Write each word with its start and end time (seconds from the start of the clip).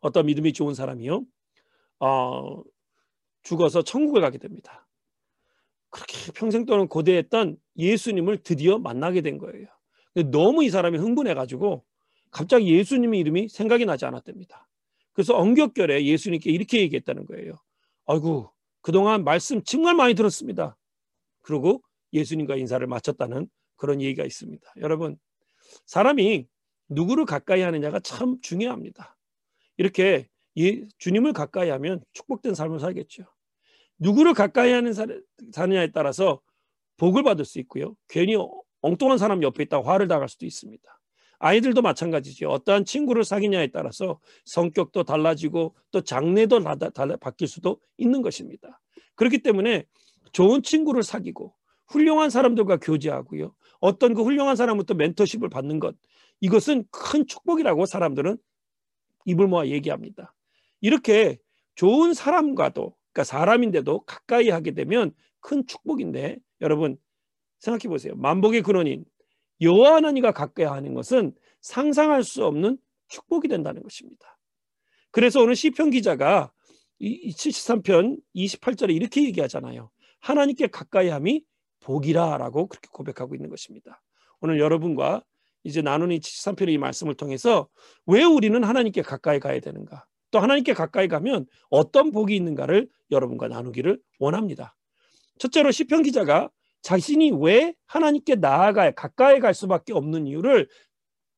어떤 0.00 0.26
믿음이 0.26 0.52
좋은 0.52 0.74
사람이요. 0.74 1.24
어, 2.00 2.62
죽어서 3.42 3.82
천국에 3.82 4.20
가게 4.20 4.38
됩니다. 4.38 4.86
그렇게 5.90 6.32
평생 6.32 6.66
동안 6.66 6.88
고대했던 6.88 7.56
예수님을 7.76 8.42
드디어 8.42 8.78
만나게 8.78 9.20
된 9.22 9.38
거예요. 9.38 9.66
너무 10.30 10.64
이 10.64 10.70
사람이 10.70 10.98
흥분해가지고 10.98 11.84
갑자기 12.30 12.74
예수님의 12.74 13.20
이름이 13.20 13.48
생각이 13.48 13.86
나지 13.86 14.04
않았답니다. 14.04 14.68
그래서 15.12 15.34
엉격결에 15.36 16.04
예수님께 16.04 16.50
이렇게 16.50 16.80
얘기했다는 16.80 17.26
거예요. 17.26 17.58
아이고 18.06 18.50
그동안 18.82 19.24
말씀 19.24 19.62
정말 19.64 19.94
많이 19.94 20.14
들었습니다. 20.14 20.76
그리고 21.40 21.82
예수님과 22.12 22.56
인사를 22.56 22.86
마쳤다는 22.86 23.48
그런 23.76 24.00
얘기가 24.00 24.24
있습니다. 24.24 24.72
여러분 24.78 25.18
사람이 25.86 26.46
누구를 26.88 27.24
가까이 27.24 27.62
하느냐가 27.62 28.00
참 28.00 28.38
중요합니다. 28.40 29.15
이렇게 29.76 30.28
주님을 30.98 31.32
가까이 31.32 31.70
하면 31.70 32.02
축복된 32.12 32.54
삶을 32.54 32.80
살겠죠. 32.80 33.24
누구를 33.98 34.34
가까이 34.34 34.72
하는 34.72 34.92
사느냐에 35.52 35.92
따라서 35.92 36.40
복을 36.96 37.22
받을 37.22 37.44
수 37.44 37.58
있고요. 37.60 37.94
괜히 38.08 38.36
엉뚱한 38.80 39.18
사람 39.18 39.42
옆에 39.42 39.64
있다 39.64 39.82
화를 39.82 40.08
당할 40.08 40.28
수도 40.28 40.46
있습니다. 40.46 40.82
아이들도 41.38 41.82
마찬가지죠. 41.82 42.48
어떠한 42.48 42.86
친구를 42.86 43.24
사귀냐에 43.24 43.66
따라서 43.68 44.20
성격도 44.46 45.04
달라지고 45.04 45.74
또 45.90 46.00
장래도 46.00 46.60
달라, 46.62 47.16
바뀔 47.16 47.48
수도 47.48 47.78
있는 47.98 48.22
것입니다. 48.22 48.80
그렇기 49.16 49.38
때문에 49.38 49.84
좋은 50.32 50.62
친구를 50.62 51.02
사귀고 51.02 51.54
훌륭한 51.88 52.30
사람들과 52.30 52.78
교제하고요. 52.78 53.54
어떤 53.80 54.14
그 54.14 54.22
훌륭한 54.22 54.56
사람부터 54.56 54.94
멘토십을 54.94 55.50
받는 55.50 55.78
것 55.78 55.94
이것은 56.40 56.84
큰 56.90 57.26
축복이라고 57.26 57.84
사람들은 57.84 58.38
입을 59.26 59.46
모아 59.46 59.66
얘기합니다. 59.66 60.34
이렇게 60.80 61.38
좋은 61.74 62.14
사람과도 62.14 62.96
그러니까 63.12 63.24
사람인데도 63.24 64.00
가까이 64.00 64.48
하게 64.48 64.72
되면 64.72 65.12
큰 65.40 65.66
축복인데 65.66 66.38
여러분 66.62 66.96
생각해 67.58 67.88
보세요. 67.88 68.14
만복의 68.16 68.62
근원인 68.62 69.04
여호와 69.60 69.96
하나님과 69.96 70.32
가까이 70.32 70.66
하는 70.66 70.94
것은 70.94 71.34
상상할 71.60 72.24
수 72.24 72.44
없는 72.44 72.78
축복이 73.08 73.48
된다는 73.48 73.82
것입니다. 73.82 74.38
그래서 75.10 75.42
오늘 75.42 75.56
시편 75.56 75.90
기자가 75.90 76.52
이 76.98 77.32
73편 77.32 78.18
28절에 78.34 78.94
이렇게 78.94 79.24
얘기하잖아요. 79.24 79.90
하나님께 80.20 80.68
가까이함이 80.68 81.44
복이라라고 81.80 82.66
그렇게 82.66 82.88
고백하고 82.90 83.34
있는 83.34 83.48
것입니다. 83.48 84.02
오늘 84.40 84.58
여러분과 84.58 85.22
이제 85.66 85.82
나누는 85.82 86.18
73편의 86.20 86.70
이 86.70 86.78
말씀을 86.78 87.14
통해서 87.14 87.68
왜 88.06 88.22
우리는 88.22 88.62
하나님께 88.62 89.02
가까이 89.02 89.40
가야 89.40 89.58
되는가? 89.58 90.06
또 90.30 90.38
하나님께 90.38 90.74
가까이 90.74 91.08
가면 91.08 91.46
어떤 91.70 92.12
복이 92.12 92.36
있는가를 92.36 92.88
여러분과 93.10 93.48
나누기를 93.48 93.98
원합니다. 94.20 94.76
첫째로 95.38 95.72
시편 95.72 96.04
기자가 96.04 96.50
자신이 96.82 97.32
왜 97.40 97.74
하나님께 97.86 98.36
나아가 98.36 98.90
가까이 98.92 99.40
갈 99.40 99.54
수밖에 99.54 99.92
없는 99.92 100.28
이유를 100.28 100.68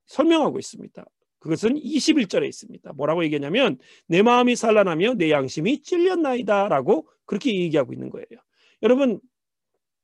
설명하고 0.07 0.59
있습니다. 0.59 1.05
그것은 1.39 1.77
21절에 1.77 2.47
있습니다. 2.47 2.93
뭐라고 2.93 3.25
얘기하냐면 3.25 3.79
내 4.09 4.21
마음이 4.21 4.57
산란하며 4.57 5.15
내 5.15 5.31
양심이 5.31 5.83
찔렸나이다라고 5.83 7.09
그렇게 7.25 7.55
얘기하고 7.55 7.95
있는 7.95 8.11
거예요. 8.11 8.27
여러분 8.83 9.21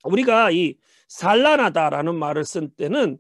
우리가 0.05 0.51
이 0.51 0.77
산란하다라는 1.09 2.15
말을 2.15 2.45
쓴 2.45 2.71
때는 2.71 3.19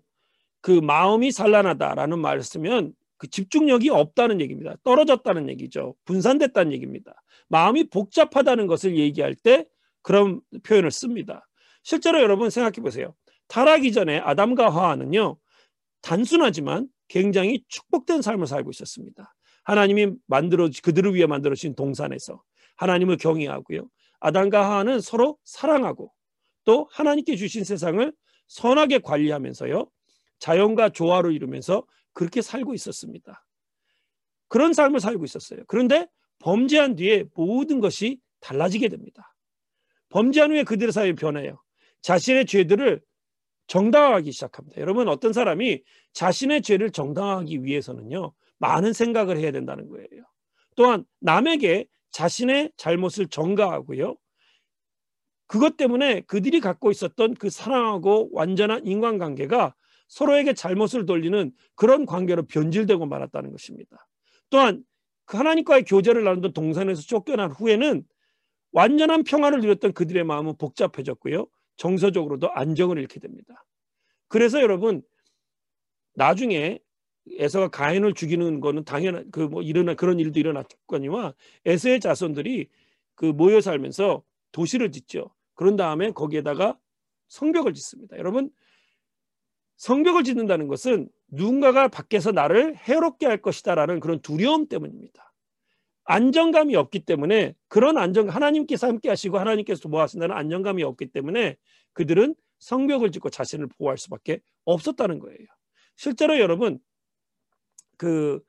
그 0.64 0.70
마음이 0.70 1.30
산란하다라는 1.30 2.22
쓰면 2.42 2.94
그 3.18 3.28
집중력이 3.28 3.90
없다는 3.90 4.40
얘기입니다. 4.40 4.74
떨어졌다는 4.82 5.50
얘기죠. 5.50 5.94
분산됐다는 6.06 6.72
얘기입니다. 6.72 7.22
마음이 7.48 7.90
복잡하다는 7.90 8.66
것을 8.66 8.96
얘기할 8.96 9.34
때 9.34 9.66
그런 10.00 10.40
표현을 10.62 10.90
씁니다. 10.90 11.46
실제로 11.82 12.22
여러분 12.22 12.48
생각해 12.48 12.76
보세요. 12.76 13.14
타락이 13.48 13.92
전에 13.92 14.20
아담과 14.20 14.70
하와는요. 14.70 15.36
단순하지만 16.00 16.88
굉장히 17.08 17.62
축복된 17.68 18.22
삶을 18.22 18.46
살고 18.46 18.70
있었습니다. 18.70 19.34
하나님이 19.64 20.14
만들어 20.26 20.70
그들을 20.82 21.14
위해 21.14 21.26
만들어 21.26 21.54
주신 21.54 21.74
동산에서 21.74 22.42
하나님을 22.76 23.18
경외하고요. 23.18 23.86
아담과 24.18 24.64
하와는 24.64 25.02
서로 25.02 25.36
사랑하고 25.44 26.10
또 26.64 26.88
하나님께 26.90 27.36
주신 27.36 27.64
세상을 27.64 28.10
선하게 28.46 29.00
관리하면서요. 29.00 29.90
자연과 30.44 30.90
조화를 30.90 31.32
이루면서 31.32 31.86
그렇게 32.12 32.42
살고 32.42 32.74
있었습니다. 32.74 33.46
그런 34.48 34.74
삶을 34.74 35.00
살고 35.00 35.24
있었어요. 35.24 35.64
그런데 35.66 36.06
범죄한 36.40 36.96
뒤에 36.96 37.24
모든 37.34 37.80
것이 37.80 38.20
달라지게 38.40 38.90
됩니다. 38.90 39.34
범죄한 40.10 40.50
후에 40.50 40.64
그들의 40.64 40.92
사회이 40.92 41.14
변해요. 41.14 41.62
자신의 42.02 42.44
죄들을 42.44 43.00
정당화하기 43.68 44.32
시작합니다. 44.32 44.82
여러분 44.82 45.08
어떤 45.08 45.32
사람이 45.32 45.82
자신의 46.12 46.60
죄를 46.60 46.90
정당화하기 46.90 47.64
위해서는요. 47.64 48.34
많은 48.58 48.92
생각을 48.92 49.38
해야 49.38 49.50
된다는 49.50 49.88
거예요. 49.88 50.24
또한 50.76 51.06
남에게 51.20 51.86
자신의 52.10 52.72
잘못을 52.76 53.28
전가하고요. 53.28 54.14
그것 55.46 55.78
때문에 55.78 56.20
그들이 56.26 56.60
갖고 56.60 56.90
있었던 56.90 57.32
그 57.34 57.48
사랑하고 57.48 58.28
완전한 58.32 58.86
인간관계가 58.86 59.74
서로에게 60.14 60.54
잘못을 60.54 61.06
돌리는 61.06 61.50
그런 61.74 62.06
관계로 62.06 62.44
변질되고 62.44 63.04
말았다는 63.04 63.50
것입니다. 63.50 64.06
또한 64.48 64.84
그 65.24 65.36
하나님과의 65.36 65.82
교제를 65.82 66.22
나누던 66.22 66.52
동산에서 66.52 67.02
쫓겨난 67.02 67.50
후에는 67.50 68.04
완전한 68.70 69.24
평안을 69.24 69.60
누렸던 69.60 69.92
그들의 69.92 70.22
마음은 70.22 70.56
복잡해졌고요. 70.56 71.48
정서적으로도 71.78 72.52
안정을 72.52 72.98
잃게 72.98 73.18
됩니다. 73.18 73.64
그래서 74.28 74.60
여러분 74.60 75.02
나중에 76.14 76.78
에서가 77.32 77.68
가인을 77.68 78.14
죽이는 78.14 78.60
거는 78.60 78.84
당연한 78.84 79.32
그 79.32 79.48
뭐 79.48 79.62
일어나 79.62 79.94
그런 79.94 80.20
일도 80.20 80.38
일어났거니와 80.38 81.34
에서의 81.64 81.98
자손들이 81.98 82.68
그 83.16 83.24
모여 83.24 83.60
살면서 83.60 84.22
도시를 84.52 84.92
짓죠. 84.92 85.34
그런 85.54 85.74
다음에 85.74 86.12
거기에다가 86.12 86.78
성벽을 87.26 87.74
짓습니다. 87.74 88.16
여러분 88.16 88.52
성벽을 89.76 90.24
짓는다는 90.24 90.68
것은 90.68 91.08
누군가가 91.28 91.88
밖에서 91.88 92.32
나를 92.32 92.76
해롭게 92.76 93.26
할 93.26 93.40
것이다라는 93.40 94.00
그런 94.00 94.20
두려움 94.20 94.68
때문입니다. 94.68 95.32
안정감이 96.04 96.76
없기 96.76 97.00
때문에 97.00 97.54
그런 97.68 97.96
안정 97.96 98.28
하나님께서 98.28 98.86
함께 98.86 99.08
하시고 99.08 99.38
하나님께서 99.38 99.80
도와하신다는 99.88 100.36
안정감이 100.36 100.82
없기 100.82 101.06
때문에 101.06 101.56
그들은 101.92 102.34
성벽을 102.58 103.10
짓고 103.10 103.30
자신을 103.30 103.68
보호할 103.68 103.98
수밖에 103.98 104.40
없었다는 104.64 105.18
거예요. 105.18 105.46
실제로 105.96 106.38
여러분 106.38 106.78
그 107.96 108.42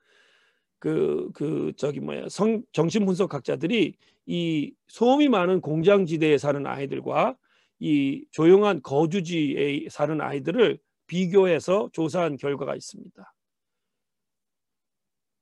그, 0.78 1.30
그, 1.34 1.72
저기 1.76 2.00
뭐야, 2.00 2.28
성, 2.28 2.62
정신분석학자들이 2.72 3.96
이 4.26 4.74
소음이 4.88 5.28
많은 5.28 5.60
공장지대에 5.60 6.38
사는 6.38 6.64
아이들과 6.66 7.36
이 7.78 8.24
조용한 8.30 8.82
거주지에 8.82 9.88
사는 9.90 10.20
아이들을 10.20 10.78
비교해서 11.06 11.88
조사한 11.92 12.36
결과가 12.36 12.74
있습니다. 12.74 13.34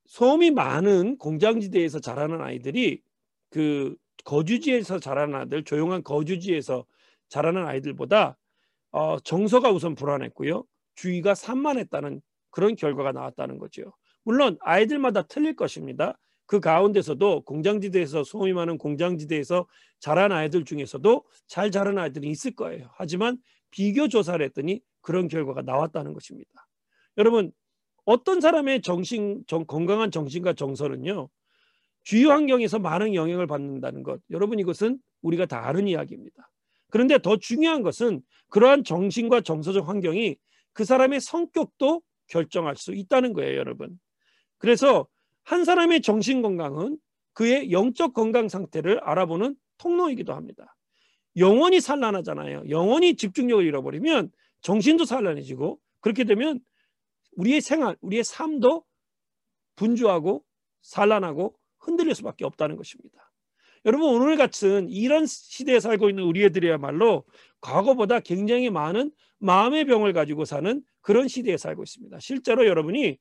소음이 0.07 0.51
많은 0.51 1.19
공장지대에서 1.19 2.01
자라는 2.01 2.41
아이들이 2.41 3.03
그 3.51 3.97
거주지에서 4.25 4.99
자라는 4.99 5.35
아이들, 5.35 5.65
조용한 5.65 6.03
거주지에서 6.03 6.87
자라는 7.29 7.67
아이들보다 7.67 8.37
어, 8.93 9.19
정서가 9.21 9.71
우선 9.73 9.95
불안했고요. 9.95 10.65
주의가 10.95 11.35
산만했다는 11.35 12.21
그런 12.51 12.77
결과가 12.77 13.13
나왔다는 13.13 13.59
거죠. 13.59 13.93
물론 14.23 14.57
아이들마다 14.61 15.23
틀릴 15.23 15.57
것입니다. 15.57 16.19
그 16.47 16.61
가운데서도 16.61 17.43
공장지대에서 17.43 18.23
소음이 18.23 18.53
많은 18.53 18.79
공장지대에서 18.79 19.67
자란 19.99 20.31
아이들 20.31 20.65
중에서도 20.65 21.25
잘 21.47 21.71
자란 21.71 21.99
아이들이 21.99 22.29
있을 22.29 22.55
거예요. 22.55 22.91
하지만 22.95 23.39
비교 23.71 24.09
조사를 24.09 24.45
했더니 24.47 24.81
그런 25.05 25.29
결과가 25.29 25.63
나왔다는 25.63 26.15
것입니다. 26.15 26.51
여러분 27.19 27.53
어떤 28.05 28.41
사람의 28.41 28.83
정신 28.83 29.45
정, 29.47 29.65
건강한 29.65 30.11
정신과 30.11 30.55
정서는요 30.55 31.29
주위 32.03 32.25
환경에서 32.25 32.79
많은 32.81 33.15
영향을 33.15 33.47
받는다는 33.47 34.03
것 34.03 34.21
여러분 34.31 34.59
이것은 34.59 34.99
우리가 35.23 35.47
다 35.47 35.69
아는 35.69 35.87
이야기입니다. 35.87 36.51
그런데 36.91 37.19
더 37.19 37.37
중요한 37.37 37.83
것은 37.83 38.23
그러한 38.49 38.85
정신과 38.85 39.43
정서적 39.43 39.89
환경이 39.89 40.37
그 40.73 40.85
사람의 40.85 41.21
성격도 41.21 42.03
결정할 42.27 42.77
수 42.77 42.95
있다는 42.95 43.33
거예요, 43.33 43.59
여러분. 43.59 43.99
그래서 44.59 45.07
한 45.43 45.65
사람의 45.65 46.03
정신 46.03 46.41
건강은 46.43 46.99
그의 47.33 47.73
영적 47.73 48.15
건강 48.15 48.49
상태를 48.49 49.01
알아보는 49.01 49.57
통로이기도 49.79 50.35
합니다. 50.35 50.77
영원히 51.37 51.81
산란하잖아요. 51.81 52.65
영원히 52.71 53.17
집중력을 53.17 53.65
잃어버리면 53.65 54.31
정신도 54.65 55.05
산란해지고 55.05 55.79
그렇게 56.01 56.25
되면 56.25 56.59
우리의 57.37 57.61
생활, 57.61 57.97
우리의 58.01 58.25
삶도 58.25 58.85
분주하고 59.77 60.43
산란하고 60.81 61.55
흔들릴 61.79 62.15
수밖에 62.15 62.45
없다는 62.45 62.77
것입니다. 62.77 63.31
여러분 63.85 64.09
오늘 64.09 64.37
같은 64.37 64.89
이런 64.89 65.27
시대에 65.27 65.79
살고 65.81 66.09
있는 66.09 66.25
우리 66.25 66.43
애들이야말로 66.45 67.25
과거보다 67.61 68.21
굉장히 68.21 68.71
많은 68.71 69.13
마음의 69.39 69.85
병을 69.85 70.15
가지고 70.15 70.47
사는 70.47 70.83
그런 71.03 71.29
시대에 71.29 71.59
살고 71.59 71.83
있습니다. 71.83 72.19
실제로 72.21 72.67
여러분이 72.67 73.19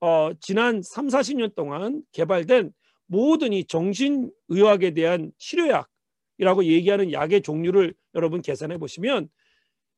어, 0.00 0.30
지난 0.40 0.82
3, 0.82 1.06
40년 1.06 1.54
동안 1.54 2.02
개발된 2.10 2.72
모든 3.06 3.52
이 3.52 3.64
정신의학에 3.64 4.92
대한 4.94 5.30
치료약이라고 5.38 6.64
얘기하는 6.64 7.12
약의 7.12 7.42
종류를 7.42 7.94
여러분 8.16 8.42
계산해 8.42 8.78
보시면 8.78 9.28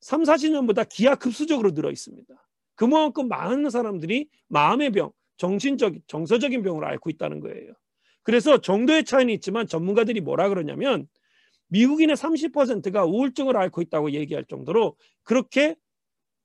3, 0.01 0.23
40년보다 0.23 0.89
기하급수적으로 0.89 1.73
늘어 1.73 1.91
있습니다. 1.91 2.35
그만큼 2.75 3.29
많은 3.29 3.69
사람들이 3.71 4.29
마음의 4.49 4.93
병, 4.93 5.13
정신적, 5.37 5.95
정서적인 6.07 6.63
병을 6.63 6.85
앓고 6.85 7.11
있다는 7.11 7.41
거예요. 7.41 7.73
그래서 8.23 8.61
정도의 8.61 9.05
차이는 9.05 9.33
있지만 9.35 9.67
전문가들이 9.67 10.21
뭐라 10.21 10.49
그러냐면 10.49 11.09
미국인의 11.69 12.17
30%가 12.17 13.05
우울증을 13.05 13.57
앓고 13.57 13.83
있다고 13.83 14.13
얘기할 14.13 14.45
정도로 14.45 14.97
그렇게 15.23 15.77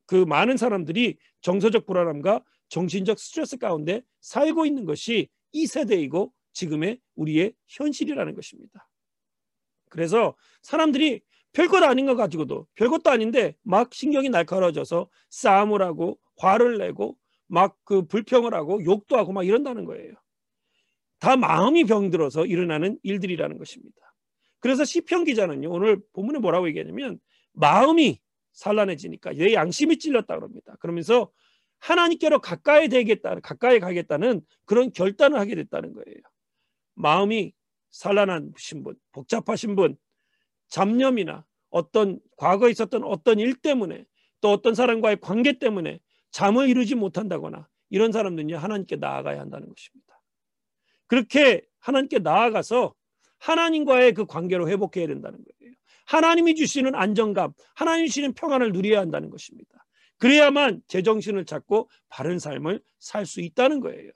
그 0.06 0.16
많은 0.16 0.58
사람들이 0.58 1.18
정서적 1.42 1.86
불안함과 1.86 2.44
정신적 2.70 3.20
스트레스 3.20 3.58
가운데 3.58 4.02
살고 4.22 4.66
있는 4.66 4.86
것이 4.86 5.30
이 5.52 5.68
세대이고 5.68 6.34
지금의 6.54 7.00
우리의 7.16 7.54
현실이라는 7.68 8.36
것입니다. 8.36 8.88
그래서 9.90 10.36
사람들이 10.62 11.22
별것 11.56 11.82
아닌 11.84 12.06
것 12.06 12.16
가지고도 12.16 12.68
별것도 12.76 13.10
아닌데 13.10 13.56
막 13.64 13.94
신경이 13.94 14.30
날카로워져서 14.30 15.10
싸움을 15.30 15.82
하고 15.82 16.20
화를 16.38 16.78
내고 16.78 17.18
막 17.48 17.78
그 17.86 18.06
불평을 18.06 18.54
하고 18.54 18.84
욕도 18.84 19.18
하고 19.18 19.32
막 19.32 19.46
이런다는 19.46 19.86
거예요. 19.86 20.14
다 21.20 21.38
마음이 21.38 21.86
병들어서 21.86 22.46
일어나는 22.46 23.00
일들이라는 23.04 23.58
것입니다. 23.58 23.96
그래서 24.60 24.84
시편 24.84 25.24
기자는요 25.24 25.70
오늘 25.72 26.02
본문에 26.14 26.40
뭐라고 26.40 26.68
얘기하냐면 26.68 27.20
마음이 27.54 28.20
산란해지니까 28.54 29.34
내 29.34 29.54
양심이 29.54 29.98
찔렸다 29.98 30.36
그럽니다. 30.36 30.76
그러면서 30.80 31.32
하나님께로 31.80 32.40
가까이 32.40 32.90
되겠다, 32.90 33.40
가까이 33.42 33.80
가겠다는 33.80 34.42
그런 34.66 34.92
결단을 34.92 35.40
하게 35.40 35.56
됐다는 35.56 35.94
거예요. 35.94 36.18
마음이 36.96 37.54
산란하신 37.92 38.84
분, 38.84 38.96
복잡하신 39.12 39.76
분, 39.76 39.98
잡념이나 40.70 41.46
어떤 41.70 42.20
과거에 42.38 42.72
있었던 42.72 43.04
어떤 43.04 43.40
일 43.40 43.56
때문에 43.56 44.06
또 44.42 44.52
어떤 44.52 44.76
사람과의 44.76 45.18
관계 45.22 45.60
때문에 45.60 46.00
잠을 46.32 46.70
이루지 46.70 46.96
못한다거나 46.96 47.68
이런 47.90 48.12
사람들은요 48.12 48.58
하나님께 48.58 48.98
나아가야 48.98 49.40
한다는 49.40 49.68
것입니다. 49.68 50.22
그렇게 51.08 51.66
하나님께 51.80 52.20
나아가서 52.20 52.94
하나님과의 53.38 54.14
그 54.14 54.26
관계로 54.26 54.68
회복해야 54.70 55.08
된다는 55.08 55.40
거예요. 55.44 55.74
하나님이 56.06 56.56
주시는 56.56 56.96
안정감, 56.96 57.54
하나님이 57.76 58.08
주시는 58.10 58.34
평안을 58.34 58.72
누려야 58.72 59.00
한다는 59.00 59.30
것입니다. 59.30 59.86
그래야만 60.18 60.82
제정신을 60.88 61.46
찾고 61.46 61.90
바른 62.10 62.40
삶을 62.40 62.82
살 63.00 63.26
수 63.26 63.42
있다는 63.42 63.80
거예요. 63.82 64.12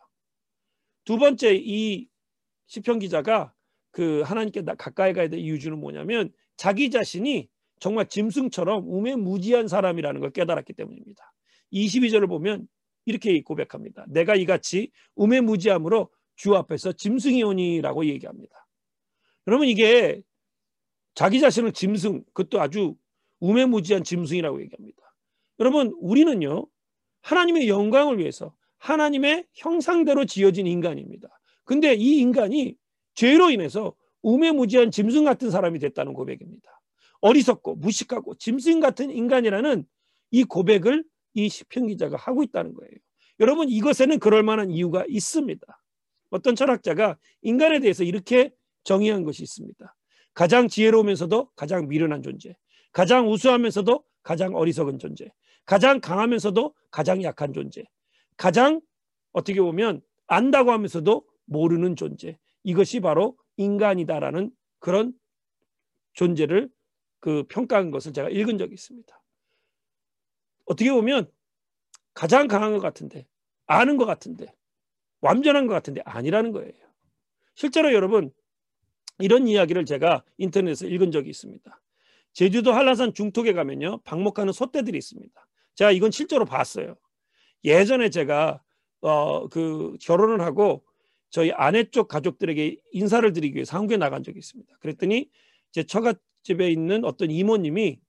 두 1.04 1.18
번째 1.18 1.56
이 1.56 2.08
시편 2.68 3.00
기자가 3.00 3.54
그 3.92 4.22
하나님께 4.22 4.64
가까이 4.78 5.14
가야 5.14 5.28
될 5.30 5.40
이유는 5.40 5.80
뭐냐면 5.80 6.32
자기 6.58 6.90
자신이 6.90 7.50
정말 7.80 8.08
짐승처럼 8.08 8.84
우매무지한 8.88 9.68
사람이라는 9.68 10.20
걸 10.22 10.32
깨달았기 10.32 10.74
때문입니다. 10.74 11.34
22절을 11.72 12.28
보면 12.28 12.68
이렇게 13.06 13.42
고백합니다. 13.42 14.06
내가 14.10 14.36
이같이 14.36 14.92
우매무지함으로 15.16 16.10
주 16.36 16.56
앞에서 16.56 16.92
짐승이오니라고 16.94 18.06
얘기합니다. 18.06 18.68
여러분 19.48 19.68
이게 19.68 20.22
자기 21.16 21.40
자신을 21.40 21.74
짐승, 21.74 22.24
그것도 22.34 22.62
아주 22.62 22.96
우매무지한 23.40 24.04
짐승이라고 24.04 24.62
얘기합니다. 24.62 24.98
여러분 25.60 25.94
우리는요 26.00 26.68
하나님의 27.22 27.68
영광을 27.68 28.20
위해서 28.20 28.54
하나님의 28.78 29.46
형상대로 29.54 30.26
지어진 30.26 30.68
인간입니다. 30.68 31.28
근데 31.66 31.94
이 31.94 32.20
인간이 32.20 32.76
죄로 33.20 33.50
인해서 33.52 33.94
우매무지한 34.22 34.92
짐승 34.92 35.26
같은 35.26 35.52
사람이 35.52 35.80
됐다는 35.80 36.14
고백입니다. 36.14 36.80
어리석고 37.20 37.76
무식하고 37.76 38.36
짐승 38.36 38.80
같은 38.80 39.12
인간이라는 39.12 39.86
이 40.32 40.44
고백을 40.46 41.04
이 41.34 41.50
시편 41.50 41.88
기자가 41.88 42.16
하고 42.16 42.44
있다는 42.44 42.74
거예요. 42.74 42.94
여러분 43.42 43.68
이것에는 43.68 44.20
그럴 44.20 44.42
만한 44.44 44.72
이유가 44.72 45.04
있습니다. 45.10 45.62
어떤 46.30 46.56
철학자가 46.56 47.18
인간에 47.42 47.82
대해서 47.82 48.06
이렇게 48.06 48.54
정의한 48.86 49.26
것이 49.26 49.44
있습니다. 49.44 49.96
가장 50.34 50.70
지혜로우면서도 50.70 51.50
가장 51.58 51.90
미련한 51.90 52.24
존재, 52.24 52.56
가장 52.94 53.30
우수하면서도 53.30 54.02
가장 54.24 54.56
어리석은 54.56 54.98
존재, 54.98 55.30
가장 55.66 56.00
강하면서도 56.00 56.74
가장 56.90 57.22
약한 57.24 57.52
존재, 57.52 57.84
가장 58.38 58.80
어떻게 59.34 59.60
보면 59.60 60.00
안다고 60.28 60.72
하면서도 60.72 61.26
모르는 61.48 61.98
존재. 61.98 62.38
이것이 62.64 63.00
바로 63.00 63.38
인간이다라는 63.58 64.52
그런 64.80 65.14
존재를 66.14 66.70
그 67.20 67.44
평가한 67.50 67.92
것을 67.92 68.14
제가 68.14 68.30
읽은 68.30 68.58
적이 68.58 68.74
있습니다. 68.74 69.22
어떻게 70.66 70.92
보면 70.92 71.30
가장 72.14 72.48
강한 72.48 72.74
것 72.74 72.80
같은데 72.80 73.28
아는 73.66 73.98
것 73.98 74.06
같은데 74.06 74.54
완전한 75.22 75.68
것 75.68 75.74
같은데 75.74 76.02
아니라는 76.06 76.52
거예요. 76.52 76.74
실제로 77.56 77.94
여러분 77.94 78.32
이런 79.20 79.48
이야기를 79.48 79.86
제가 79.86 80.24
인터넷에서 80.38 80.88
읽은 80.88 81.12
적이 81.12 81.30
있습니다. 81.30 81.82
제주도 82.34 82.72
한라산 82.72 83.14
중턱에 83.14 83.54
가면요 83.54 84.00
방목하는 84.04 84.54
소떼들이 84.54 84.98
있습니다. 84.98 85.48
제가 85.76 85.92
이건 85.92 86.12
실제로 86.12 86.46
봤어요. 86.46 86.96
예전에 87.64 88.10
제가 88.10 88.62
어 89.02 89.48
그 89.50 89.96
결혼을 90.02 90.42
하고 90.42 90.84
저희 91.30 91.52
아내 91.52 91.84
쪽 91.84 92.08
가족들에게 92.08 92.78
인사를 92.92 93.32
드리기 93.34 93.56
위해서 93.56 93.78
한국에 93.78 93.98
나간 93.98 94.24
적이 94.24 94.40
있습니다. 94.40 94.78
그랬더니 94.80 95.30
제 95.72 95.84
처갓집에 95.84 96.70
있는 96.72 97.06
어떤 97.06 97.30
이모님이 97.32 98.00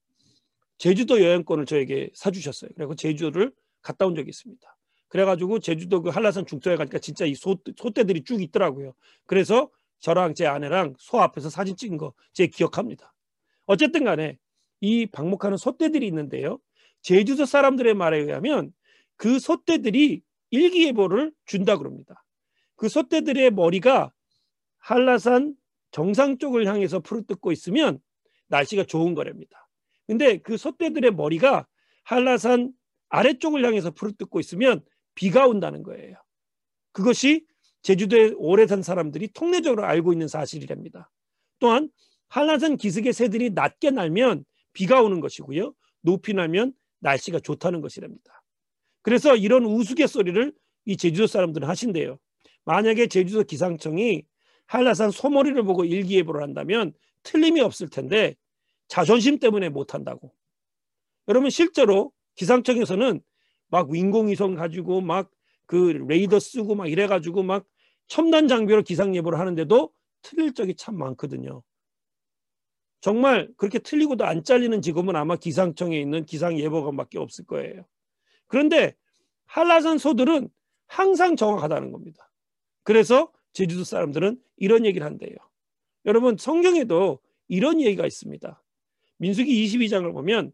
제주도 0.78 1.22
여행권을 1.22 1.67
저에게 1.67 2.11
사주셨어요. 2.14 2.70
그리고 2.75 2.94
제주도를 2.94 3.52
갔다 3.82 4.06
온 4.06 4.14
적이 4.14 4.31
있습니다. 4.31 4.76
그래가지고 5.08 5.58
제주도 5.58 6.02
그 6.02 6.11
한라산 6.11 6.46
중턱에 6.46 6.76
가니까 6.76 6.99
진짜 6.99 7.26
이 7.26 7.34
소, 7.34 7.58
소떼들이 7.76 8.25
쭉 8.25 8.40
있더라고요. 8.40 8.94
그래서 9.26 9.70
저랑 9.99 10.35
제 10.35 10.47
아내랑 10.47 10.94
소 10.99 11.21
앞에서 11.21 11.50
사진 11.50 11.76
찍은 11.76 11.99
거 11.99 12.14
제 12.33 12.47
기억합니다. 12.47 13.12
어쨌든 13.66 14.04
간에 14.04 14.38
이 14.80 15.06
방목하는 15.06 15.59
소떼들이 15.59 16.06
있는데요. 16.06 16.59
제주도 17.02 17.44
사람들의 17.44 17.94
말에 17.94 18.18
의하면 18.18 18.73
그 19.16 19.38
소떼들이 19.38 20.23
일기예보를 20.50 21.33
준다 21.44 21.76
그럽니다. 21.76 22.25
그 22.80 22.88
소떼들의 22.88 23.50
머리가 23.50 24.10
한라산 24.78 25.54
정상 25.90 26.38
쪽을 26.38 26.66
향해서 26.66 27.00
푸르뜯고 27.00 27.52
있으면 27.52 27.99
날씨가 28.49 28.84
좋은 28.84 29.14
거랍니다. 29.14 29.68
근데 30.06 30.38
그 30.38 30.56
소떼들의 30.56 31.10
머리가 31.10 31.66
한라산 32.04 32.72
아래쪽을 33.10 33.66
향해서 33.66 33.90
푸르뜯고 33.90 34.40
있으면 34.40 34.82
비가 35.14 35.46
온다는 35.46 35.82
거예요. 35.82 36.16
그것이 36.92 37.44
제주도에 37.82 38.32
오래 38.38 38.66
산 38.66 38.82
사람들이 38.82 39.28
통례적으로 39.34 39.84
알고 39.84 40.14
있는 40.14 40.26
사실이랍니다. 40.26 41.10
또한 41.58 41.90
한라산 42.28 42.78
기슭의 42.78 43.12
새들이 43.12 43.50
낮게 43.50 43.90
날면 43.90 44.46
비가 44.72 45.02
오는 45.02 45.20
것이고요. 45.20 45.75
높이 46.00 46.32
날면 46.32 46.72
날씨가 47.00 47.40
좋다는 47.40 47.82
것이랍니다. 47.82 48.42
그래서 49.02 49.37
이런 49.37 49.66
우스갯소리를 49.66 50.54
이 50.87 50.96
제주도 50.96 51.26
사람들은 51.26 51.68
하신대요. 51.68 52.18
만약에 52.70 53.06
제주도 53.08 53.42
기상청이 53.42 54.24
한라산 54.66 55.10
소머리를 55.10 55.60
보고 55.62 55.84
일기예보를 55.84 56.42
한다면 56.42 56.92
틀림이 57.22 57.60
없을 57.60 57.88
텐데 57.88 58.36
자존심 58.88 59.38
때문에 59.38 59.68
못한다고. 59.68 60.32
여러분 61.28 61.50
실제로 61.50 62.12
기상청에서는 62.34 63.20
막 63.68 63.88
인공위성 63.94 64.54
가지고 64.54 65.00
막 65.00 65.30
그 65.70 66.04
레이더 66.08 66.40
쓰고 66.40 66.74
막 66.74 66.90
이래가지고 66.90 67.44
막 67.44 67.64
첨단 68.08 68.48
장비로 68.48 68.82
기상 68.82 69.14
예보를 69.14 69.38
하는데도 69.38 69.92
틀릴 70.20 70.52
적이 70.52 70.74
참 70.74 70.98
많거든요. 70.98 71.62
정말 73.00 73.48
그렇게 73.56 73.78
틀리고도 73.78 74.24
안 74.24 74.42
잘리는 74.42 74.82
직업은 74.82 75.14
아마 75.14 75.36
기상청에 75.36 75.96
있는 76.00 76.24
기상 76.26 76.58
예보관밖에 76.58 77.20
없을 77.20 77.46
거예요. 77.46 77.86
그런데 78.48 78.96
한라산 79.46 79.98
소들은 79.98 80.48
항상 80.88 81.36
정확하다는 81.36 81.92
겁니다. 81.92 82.29
그래서 82.82 83.30
제주도 83.52 83.84
사람들은 83.84 84.40
이런 84.56 84.84
얘기를 84.87 85.06
한대요. 85.06 85.34
여러분 86.06 86.37
성경에도 86.37 87.20
이런 87.49 87.80
얘기가 87.80 88.06
있습니다. 88.06 88.62
민수기 89.18 89.66
22장을 89.66 90.12
보면 90.12 90.52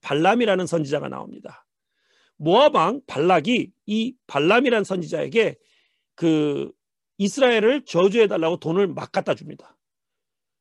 발람이라는 0.00 0.66
선지자가 0.66 1.08
나옵니다. 1.08 1.66
모아방 2.36 3.02
발락이 3.06 3.70
이 3.86 4.16
발람이라는 4.26 4.84
선지자에게 4.84 5.56
그 6.14 6.72
이스라엘을 7.18 7.84
저주해 7.84 8.28
달라고 8.28 8.58
돈을 8.58 8.88
막 8.88 9.12
갖다 9.12 9.34
줍니다. 9.34 9.76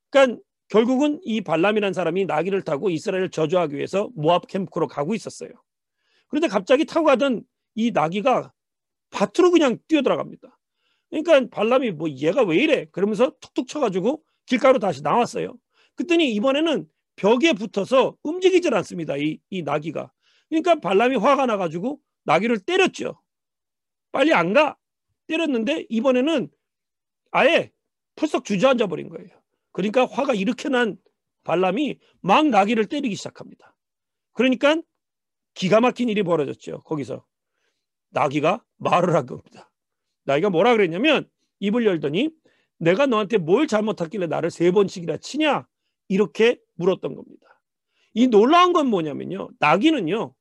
그러니까 0.09 0.41
결국은 0.67 1.19
이 1.23 1.41
발람이라는 1.41 1.93
사람이 1.93 2.25
나귀를 2.25 2.63
타고 2.63 2.89
이스라엘을 2.89 3.29
저주하기 3.29 3.75
위해서 3.75 4.09
모압 4.13 4.47
캠프로 4.47 4.87
가고 4.87 5.15
있었어요. 5.15 5.51
그런데 6.27 6.47
갑자기 6.47 6.85
타고 6.85 7.05
가던 7.07 7.43
이 7.75 7.91
나귀가 7.91 8.51
밭으로 9.09 9.51
그냥 9.51 9.77
뛰어들어갑니다. 9.87 10.58
그러니까 11.09 11.47
발람이 11.49 11.91
뭐 11.91 12.09
얘가 12.09 12.43
왜 12.43 12.57
이래? 12.57 12.85
그러면서 12.91 13.31
툭툭 13.39 13.67
쳐가지고 13.67 14.23
길가로 14.45 14.79
다시 14.79 15.01
나왔어요. 15.01 15.55
그랬더니 15.95 16.33
이번에는 16.33 16.87
벽에 17.15 17.53
붙어서 17.53 18.15
움직이질 18.23 18.73
않습니다. 18.75 19.17
이, 19.17 19.39
이 19.49 19.61
나귀가. 19.63 20.11
그러니까 20.49 20.75
발람이 20.75 21.17
화가 21.17 21.45
나가지고 21.45 21.99
나귀를 22.23 22.59
때렸죠. 22.59 23.21
빨리 24.11 24.33
안 24.33 24.53
가. 24.53 24.77
때렸는데 25.27 25.85
이번에는 25.89 26.49
아예 27.31 27.71
풀썩 28.15 28.45
주저앉아 28.45 28.87
버린 28.87 29.09
거예요. 29.09 29.29
그러니까 29.71 30.07
화가 30.07 30.33
이렇게 30.33 30.69
난 30.69 30.97
발람이 31.43 31.99
막 32.21 32.47
나귀를 32.47 32.87
때리기 32.87 33.15
시작합니다. 33.15 33.75
그러니까 34.33 34.81
기가 35.53 35.81
막힌 35.81 36.09
일이 36.09 36.23
벌어졌죠. 36.23 36.79
거기서 36.81 37.25
나귀가 38.09 38.63
말을 38.77 39.13
한 39.13 39.25
겁니다. 39.25 39.68
나귀가 40.29 40.49
뭐라 40.49 40.73
그랬냐면 40.73 41.27
입을 41.59 41.85
열더니 41.85 42.29
내가 42.77 43.05
너한테 43.07 43.37
뭘 43.37 43.67
잘못했길래 43.67 44.27
나를 44.27 44.51
세 44.51 44.71
번씩이나 44.71 45.17
치냐 45.17 45.67
이렇게 46.07 46.59
물었던 46.75 47.15
겁니다. 47.15 47.61
이 48.13 48.27
놀라운 48.27 48.73
건 48.73 48.87
뭐냐면요. 48.87 49.49
나귀는요. 49.59 50.33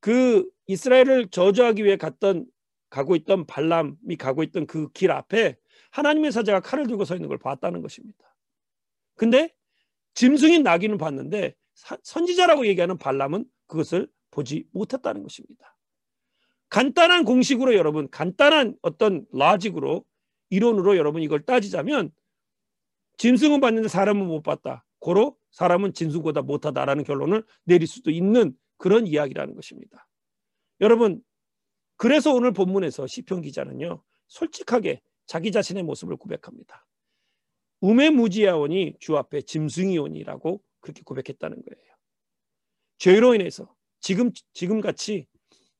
그 0.00 0.48
이스라엘을 0.66 1.28
저주하기 1.30 1.84
위해 1.84 1.96
갔던 1.96 2.46
가고 2.90 3.16
있던 3.16 3.46
발람이 3.46 4.16
가고 4.18 4.42
있던 4.42 4.66
그 4.66 4.90
길 4.92 5.10
앞에 5.12 5.56
하나님의 5.90 6.32
사자가 6.32 6.60
칼을 6.60 6.86
들고 6.86 7.04
서 7.04 7.14
있는 7.14 7.28
걸 7.28 7.38
봤다는 7.38 7.82
것입니다. 7.82 8.34
근데 9.16 9.54
짐승인 10.14 10.62
나귀는 10.62 10.98
봤는데 10.98 11.54
선지자라고 12.02 12.66
얘기하는 12.66 12.98
발람은 12.98 13.44
그것을 13.66 14.08
보지 14.30 14.66
못했다는 14.72 15.22
것입니다. 15.22 15.76
간단한 16.72 17.26
공식으로 17.26 17.74
여러분 17.74 18.08
간단한 18.08 18.78
어떤 18.80 19.26
라직으로 19.30 20.06
이론으로 20.48 20.96
여러분 20.96 21.20
이걸 21.22 21.44
따지자면 21.44 22.10
짐승은 23.18 23.60
봤는데 23.60 23.88
사람은 23.88 24.26
못 24.26 24.40
봤다. 24.40 24.82
고로 24.98 25.36
사람은 25.50 25.92
짐승보다 25.92 26.40
못하다라는 26.40 27.04
결론을 27.04 27.44
내릴 27.64 27.86
수도 27.86 28.10
있는 28.10 28.56
그런 28.78 29.06
이야기라는 29.06 29.54
것입니다. 29.54 30.08
여러분 30.80 31.22
그래서 31.96 32.32
오늘 32.32 32.54
본문에서 32.54 33.06
시편 33.06 33.42
기자는요 33.42 34.02
솔직하게 34.28 35.02
자기 35.26 35.52
자신의 35.52 35.82
모습을 35.82 36.16
고백합니다. 36.16 36.86
우매무지하오니 37.80 38.94
주 38.98 39.18
앞에 39.18 39.42
짐승이오니라고 39.42 40.62
그렇게 40.80 41.02
고백했다는 41.04 41.62
거예요. 41.62 41.94
죄로 42.96 43.34
인해서 43.34 43.74
지금 44.00 44.30
지금 44.54 44.80
같이 44.80 45.26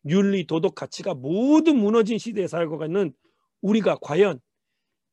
윤리 0.07 0.47
도덕 0.47 0.75
가치가 0.75 1.15
모두 1.15 1.75
무너진 1.75 2.19
시대에 2.19 2.47
살고 2.47 2.85
있는 2.85 3.13
우리가 3.61 3.97
과연 4.01 4.41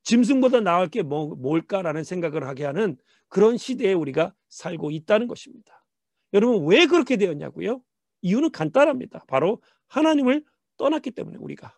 짐승보다 0.03 0.61
나을 0.61 0.87
게 0.87 1.03
뭐, 1.03 1.35
뭘까라는 1.35 2.03
생각을 2.03 2.47
하게 2.47 2.65
하는 2.65 2.97
그런 3.27 3.57
시대에 3.57 3.93
우리가 3.93 4.33
살고 4.49 4.91
있다는 4.91 5.27
것입니다. 5.27 5.85
여러분 6.33 6.65
왜 6.67 6.85
그렇게 6.87 7.17
되었냐고요? 7.17 7.81
이유는 8.21 8.51
간단합니다. 8.51 9.25
바로 9.27 9.61
하나님을 9.87 10.43
떠났기 10.77 11.11
때문에 11.11 11.37
우리가 11.39 11.75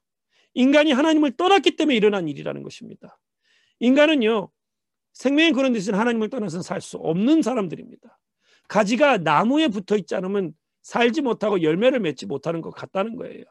인간이 0.53 0.91
하나님을 0.91 1.35
떠났기 1.37 1.75
때문에 1.75 1.95
일어난 1.95 2.27
일이라는 2.27 2.63
것입니다. 2.63 3.19
인간은요 3.79 4.49
생명의 5.13 5.51
그런 5.51 5.73
데서는 5.73 5.99
하나님을 5.99 6.29
떠나서 6.29 6.61
살수 6.61 6.97
없는 6.97 7.41
사람들입니다. 7.41 8.17
가지가 8.67 9.17
나무에 9.17 9.67
붙어 9.67 9.97
있지 9.97 10.15
않으면 10.15 10.53
살지 10.81 11.21
못하고 11.21 11.61
열매를 11.61 11.99
맺지 11.99 12.25
못하는 12.25 12.61
것 12.61 12.71
같다는 12.71 13.15
거예요. 13.15 13.43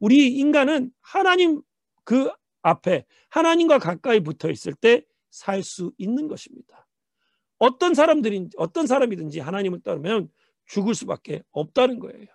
우리 0.00 0.28
인간은 0.28 0.90
하나님 1.00 1.62
그 2.04 2.30
앞에 2.62 3.04
하나님과 3.30 3.78
가까이 3.78 4.20
붙어 4.20 4.50
있을 4.50 4.74
때 4.74 5.02
살 5.30 5.62
수 5.62 5.92
있는 5.98 6.28
것입니다. 6.28 6.86
어떤 7.58 7.94
사람들인 7.94 8.50
어떤 8.56 8.86
사람이든지 8.86 9.40
하나님을 9.40 9.80
떠나면 9.82 10.28
죽을 10.66 10.94
수밖에 10.94 11.42
없다는 11.50 11.98
거예요. 11.98 12.26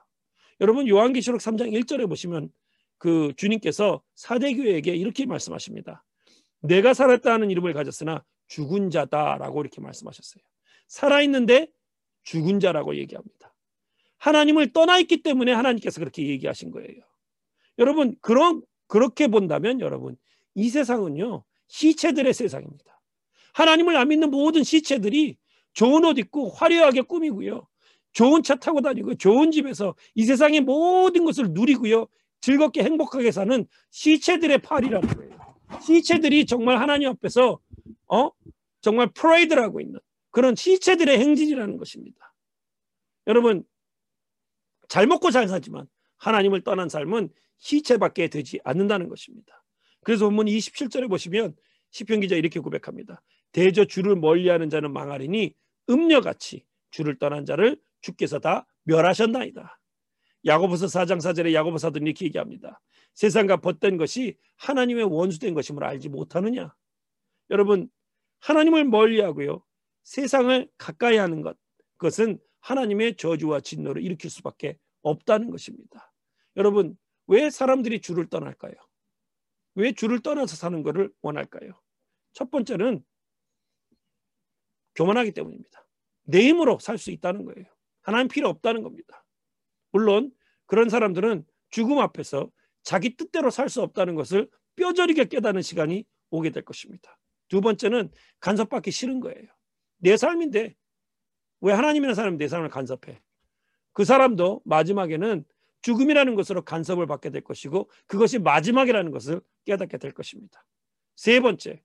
여러분 0.59 0.87
요한계시록 0.87 1.39
3장 1.39 1.71
1절에 1.71 2.07
보시면 2.07 2.51
그 2.97 3.33
주님께서 3.37 4.01
사대교회에게 4.15 4.95
이렇게 4.95 5.25
말씀하십니다. 5.25 6.05
내가 6.61 6.93
살았다는 6.93 7.51
이름을 7.51 7.73
가졌으나 7.73 8.23
죽은 8.47 8.89
자다라고 8.89 9.61
이렇게 9.61 9.81
말씀하셨어요. 9.81 10.43
살아있는데 10.87 11.67
죽은 12.23 12.59
자라고 12.59 12.95
얘기합니다. 12.95 13.52
하나님을 14.23 14.71
떠나 14.71 14.99
있기 14.99 15.21
때문에 15.21 15.51
하나님께서 15.51 15.99
그렇게 15.99 16.25
얘기하신 16.25 16.71
거예요. 16.71 17.01
여러분 17.77 18.15
그런 18.21 18.61
그렇게 18.87 19.27
본다면 19.27 19.81
여러분 19.81 20.15
이 20.55 20.69
세상은요 20.69 21.43
시체들의 21.67 22.33
세상입니다. 22.33 23.01
하나님을 23.53 23.97
안 23.97 24.07
믿는 24.07 24.31
모든 24.31 24.63
시체들이 24.63 25.35
좋은 25.73 26.05
옷 26.05 26.17
입고 26.17 26.51
화려하게 26.51 27.01
꾸미고요. 27.01 27.67
좋은 28.13 28.43
차 28.43 28.55
타고 28.55 28.79
다니고 28.79 29.15
좋은 29.15 29.51
집에서 29.51 29.93
이 30.15 30.23
세상의 30.23 30.61
모든 30.61 31.25
것을 31.25 31.49
누리고요. 31.49 32.07
즐겁게 32.39 32.83
행복하게 32.83 33.31
사는 33.31 33.67
시체들의 33.89 34.59
팔이라는 34.59 35.09
거예요. 35.09 35.37
시체들이 35.81 36.45
정말 36.45 36.79
하나님 36.79 37.09
앞에서 37.09 37.59
어 38.07 38.31
정말 38.79 39.09
프레이드를 39.13 39.61
하고 39.61 39.81
있는 39.81 39.99
그런 40.31 40.55
시체들의 40.55 41.19
행진이라는 41.19 41.77
것입니다. 41.77 42.33
여러분 43.27 43.65
잘 44.93 45.07
먹고 45.07 45.31
잘 45.31 45.47
사지만 45.47 45.87
하나님을 46.17 46.61
떠난 46.61 46.87
삶은 46.87 47.29
시체밖에 47.57 48.27
되지 48.27 48.59
않는다는 48.63 49.09
것입니다. 49.09 49.65
그래서 50.03 50.25
본문 50.25 50.45
27절에 50.45 51.09
보시면 51.09 51.55
시편 51.89 52.19
기자 52.19 52.35
이렇게 52.35 52.59
고백합니다. 52.59 53.23
대저 53.53 53.85
주를 53.85 54.15
멀리하는 54.15 54.69
자는 54.69 54.93
망하리니 54.93 55.55
음녀같이 55.89 56.63
주를 56.91 57.17
떠난 57.17 57.43
자를 57.43 57.75
주께서 58.01 58.37
다 58.37 58.67
멸하셨나이다. 58.83 59.79
야고보서 60.45 60.85
4장 60.85 61.17
4절에 61.17 61.53
야고보 61.53 61.79
사도는 61.79 62.05
이렇게 62.05 62.25
얘기합니다. 62.25 62.79
세상과 63.15 63.61
벗된 63.61 63.97
것이 63.97 64.37
하나님의 64.57 65.05
원수된 65.05 65.55
것임을 65.55 65.83
알지 65.83 66.09
못하느냐? 66.09 66.71
여러분 67.49 67.89
하나님을 68.41 68.85
멀리하고요. 68.85 69.63
세상을 70.03 70.69
가까이 70.77 71.17
하는 71.17 71.41
것 71.41 71.57
그것은 71.97 72.37
하나님의 72.59 73.17
저주와 73.17 73.59
진노를 73.59 74.03
일으킬 74.03 74.29
수밖에 74.29 74.77
없다는 75.03 75.51
것입니다. 75.51 76.11
여러분 76.57 76.97
왜 77.27 77.49
사람들이 77.49 78.01
주를 78.01 78.27
떠날까요? 78.27 78.73
왜 79.75 79.91
주를 79.91 80.19
떠나서 80.21 80.55
사는 80.55 80.83
것을 80.83 81.11
원할까요? 81.21 81.79
첫 82.33 82.49
번째는 82.51 83.03
교만하기 84.95 85.31
때문입니다. 85.31 85.87
내 86.23 86.41
힘으로 86.47 86.79
살 86.79 86.97
수 86.97 87.11
있다는 87.11 87.45
거예요. 87.45 87.65
하나님 88.01 88.27
필요 88.27 88.49
없다는 88.49 88.83
겁니다. 88.83 89.23
물론 89.91 90.31
그런 90.65 90.89
사람들은 90.89 91.45
죽음 91.69 91.99
앞에서 91.99 92.51
자기 92.83 93.15
뜻대로 93.15 93.49
살 93.49 93.69
수 93.69 93.81
없다는 93.81 94.15
것을 94.15 94.49
뼈저리게 94.75 95.25
깨닫는 95.25 95.61
시간이 95.61 96.05
오게 96.29 96.49
될 96.49 96.63
것입니다. 96.63 97.17
두 97.47 97.61
번째는 97.61 98.11
간섭받기 98.39 98.91
싫은 98.91 99.19
거예요. 99.19 99.47
내 99.97 100.17
삶인데 100.17 100.75
왜 101.61 101.73
하나님이라는 101.73 102.15
사람이 102.15 102.37
내 102.37 102.47
삶을 102.47 102.69
간섭해? 102.69 103.21
그 103.93 104.05
사람도 104.05 104.61
마지막에는 104.65 105.45
죽음이라는 105.81 106.35
것으로 106.35 106.63
간섭을 106.63 107.07
받게 107.07 107.29
될 107.29 107.43
것이고 107.43 107.89
그것이 108.07 108.39
마지막이라는 108.39 109.11
것을 109.11 109.41
깨닫게 109.65 109.97
될 109.97 110.11
것입니다. 110.13 110.65
세 111.15 111.39
번째, 111.39 111.81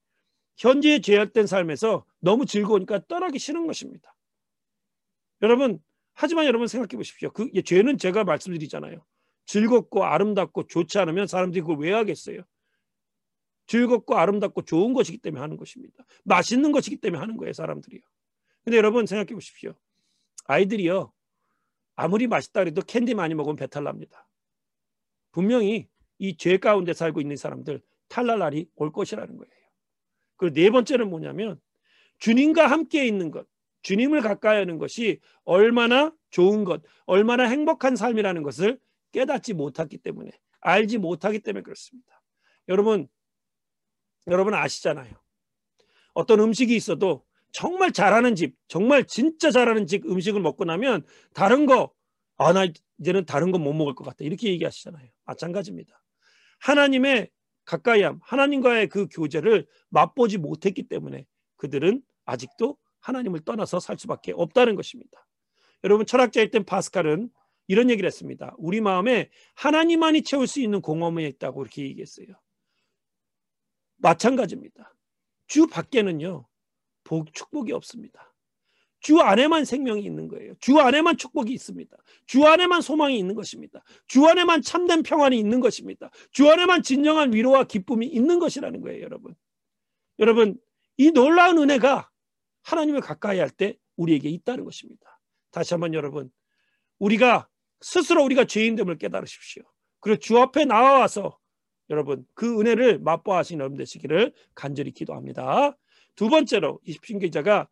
현재의 0.57 1.03
죄악된 1.03 1.47
삶에서 1.47 2.05
너무 2.21 2.47
즐거우니까 2.47 3.07
떠나기 3.07 3.39
싫은 3.39 3.67
것입니다. 3.67 4.15
여러분, 5.43 5.81
하지만 6.15 6.47
여러분 6.47 6.67
생각해 6.67 6.97
보십시오. 6.97 7.31
그 7.31 7.51
죄는 7.63 7.99
제가 7.99 8.25
말씀드리잖아요. 8.25 9.05
즐겁고 9.47 10.05
아름답고 10.05 10.67
좋지 10.67 10.99
않으면 10.99 11.27
사람들이 11.27 11.63
그걸 11.63 11.79
왜 11.79 11.93
하겠어요? 11.93 12.43
즐겁고 13.67 14.17
아름답고 14.17 14.63
좋은 14.63 14.95
것이기 14.95 15.19
때문에 15.19 15.41
하는 15.41 15.57
것입니다. 15.57 16.05
맛있는 16.25 16.73
것이기 16.73 16.97
때문에 16.97 17.21
하는 17.21 17.37
거예요, 17.37 17.53
사람들이요. 17.53 18.01
근데 18.65 18.77
여러분 18.77 19.07
생각해 19.07 19.35
보십시오. 19.35 19.75
아이들이요. 20.47 21.13
아무리 22.01 22.29
맛있다 22.29 22.61
그래도 22.61 22.81
캔디 22.81 23.15
많이 23.15 23.35
먹으면 23.35 23.57
배탈 23.57 23.83
납니다. 23.83 24.29
분명히 25.33 25.89
이 26.21 26.37
죄 26.37 26.57
가운데 26.59 26.93
살고 26.93 27.21
있는 27.21 27.37
사람들 27.37 27.83
탈날 28.09 28.39
날이 28.39 28.69
올 28.77 28.93
것이라는 28.93 29.37
거예요. 29.37 29.53
그리고 30.37 30.55
네 30.55 30.71
번째는 30.71 31.11
뭐냐면 31.11 31.61
주님과 32.19 32.69
함께 32.69 33.05
있는 33.05 33.33
것, 33.33 33.47
주님을 33.83 34.21
가까이 34.21 34.59
하는 34.59 34.79
것이 34.79 35.21
얼마나 35.45 36.13
좋은 36.31 36.63
것, 36.63 36.83
얼마나 37.07 37.45
행복한 37.49 37.97
삶이라는 37.97 38.45
것을 38.45 38.79
깨닫지 39.11 39.55
못했기 39.55 39.99
때문에 39.99 40.31
알지 40.61 40.99
못하기 40.99 41.41
때문에 41.41 41.63
그렇습니다. 41.63 42.23
여러분 42.69 43.09
여러분 44.29 44.55
아시잖아요. 44.55 45.13
어떤 46.15 46.39
음식이 46.41 46.77
있어도 46.77 47.25
정말 47.53 47.93
잘하는 47.93 48.35
집, 48.35 48.55
정말 48.69 49.05
진짜 49.05 49.51
잘하는 49.51 49.87
집 49.87 50.05
음식을 50.07 50.41
먹고 50.41 50.65
나면 50.65 51.05
다른 51.35 51.67
거, 51.67 51.93
아, 52.37 52.53
나 52.53 52.67
이제는 52.99 53.25
다른 53.27 53.51
거 53.51 53.59
못 53.59 53.73
먹을 53.73 53.95
것 53.95 54.05
같다. 54.05 54.19
이렇게 54.25 54.49
얘기하시잖아요. 54.51 55.09
마찬가지입니다. 55.25 56.03
하나님의 56.61 57.31
가까이함, 57.65 58.21
하나님과의 58.23 58.89
그 58.89 59.07
교제를 59.09 59.67
맛보지 59.91 60.39
못했기 60.39 60.89
때문에 60.89 61.27
그들은 61.57 62.03
아직도 62.25 62.77
하나님을 63.01 63.41
떠나서 63.45 63.79
살 63.81 63.99
수밖에 63.99 64.33
없다는 64.33 64.75
것입니다. 64.75 65.27
여러분 65.85 66.07
철학자였던 66.07 66.65
파스칼은 66.65 67.31
이런 67.69 67.91
얘기를 67.91 68.07
했습니다. 68.07 68.55
우리 68.59 68.81
마음에 68.81 69.31
하나님만이 69.55 70.23
채울 70.23 70.47
수 70.47 70.61
있는 70.61 70.81
공허함이 70.81 71.27
있다고 71.27 71.63
이렇게 71.63 71.83
얘기했어요. 71.83 72.27
마찬가지입니다. 73.99 74.95
주 75.47 75.67
밖에는요. 75.67 76.48
복, 77.09 77.33
축복이 77.33 77.73
없습니다. 77.73 78.35
주 79.01 79.21
안에만 79.21 79.65
생명이 79.65 80.03
있는 80.05 80.29
거예요. 80.29 80.55
주 80.61 80.79
안에만 80.79 81.17
축복이 81.17 81.51
있습니다. 81.55 81.97
주 82.27 82.47
안에만 82.47 82.83
소망이 82.83 83.19
있는 83.19 83.35
것입니다. 83.35 83.83
주 84.07 84.27
안에만 84.27 84.61
참된 84.61 85.03
평안이 85.03 85.39
있는 85.39 85.61
것입니다. 85.61 86.11
주 86.33 86.51
안에만 86.51 86.83
진정한 86.83 87.33
위로와 87.33 87.65
기쁨이 87.65 88.07
있는 88.07 88.39
것이라는 88.39 88.83
거예요, 88.83 89.03
여러분. 89.03 89.35
여러분, 90.19 90.59
이 90.99 91.11
놀라운 91.11 91.57
은혜가 91.59 92.11
하나님을 92.65 93.01
가까이 93.01 93.39
할 93.39 93.49
때 93.51 93.79
우리에게 93.97 94.29
있다는 94.29 94.65
것입니다. 94.65 95.19
다시 95.51 95.73
한번 95.73 95.95
여러분, 95.95 96.31
우리가 96.99 97.49
스스로 97.81 98.23
우리가 98.25 98.45
죄인됨을 98.45 98.99
깨달으십시오. 98.99 99.63
그리고 100.01 100.19
주 100.19 100.39
앞에 100.39 100.67
나와서 100.67 101.39
여러분 101.91 102.27
그 102.35 102.61
은혜를 102.61 102.99
맛보아하시는 102.99 103.61
여러분 103.61 103.79
되시기를 103.79 104.33
간절히 104.55 104.93
기도합니다. 104.93 105.77
두 106.19 106.29
번째로 106.29 106.81
이십신 106.85 107.21
기자가 107.21 107.69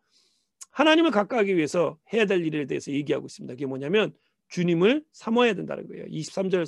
하나님을 0.71 1.11
가까이 1.11 1.53
위해서 1.53 1.99
해야 2.13 2.25
될 2.25 2.45
일에 2.45 2.65
대해서 2.65 2.93
얘기하고 2.93 3.25
있습니다. 3.25 3.55
그게 3.55 3.65
뭐냐면 3.65 4.13
주님을 4.47 5.03
사모해야 5.11 5.53
된다는 5.53 5.85
거예요. 5.85 6.05
23절 6.05 6.65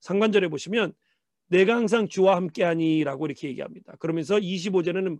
상관절에 0.00 0.48
보시면 0.48 0.92
내가 1.46 1.74
항상 1.74 2.06
주와 2.06 2.36
함께하니라고 2.36 3.24
이렇게 3.24 3.48
얘기합니다. 3.48 3.96
그러면서 3.96 4.36
25절에는 4.36 5.18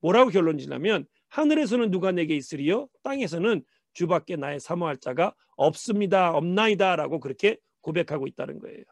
뭐라고 0.00 0.28
결론 0.28 0.58
지냐면 0.58 1.06
하늘에서는 1.28 1.90
누가 1.90 2.12
내게 2.12 2.36
있으리요 2.36 2.90
땅에서는 3.02 3.64
주밖에 3.94 4.36
나의 4.36 4.60
사모할 4.60 4.98
자가 4.98 5.34
없습니다. 5.56 6.32
없나이다라고 6.32 7.20
그렇게 7.20 7.56
고백하고 7.80 8.26
있다는 8.26 8.58
거예요. 8.58 8.84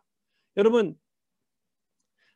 여러분 0.56 0.96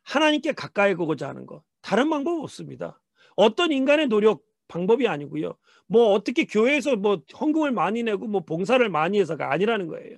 하나님께 0.03 0.51
가까이 0.51 0.93
가고자 0.93 1.27
하는 1.27 1.47
것 1.47 1.63
다른 1.81 2.07
방법 2.11 2.43
없습니다. 2.43 3.01
어떤 3.37 3.71
인간의 3.71 4.07
노력 4.07 4.43
방법이 4.67 5.07
아니고요. 5.07 5.57
뭐 5.87 6.11
어떻게 6.11 6.45
교회에서 6.45 6.97
뭐 6.97 7.21
헌금을 7.39 7.71
많이 7.71 8.03
내고 8.03 8.27
뭐 8.27 8.43
봉사를 8.43 8.87
많이 8.89 9.19
해서가 9.19 9.53
아니라는 9.53 9.87
거예요. 9.87 10.17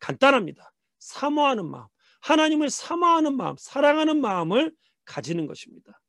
간단합니다. 0.00 0.72
사모하는 0.98 1.66
마음, 1.70 1.86
하나님을 2.22 2.70
사모하는 2.70 3.36
마음, 3.36 3.54
사랑하는 3.56 4.20
마음을 4.20 4.74
가지는 5.04 5.46
것입니다. 5.46 6.00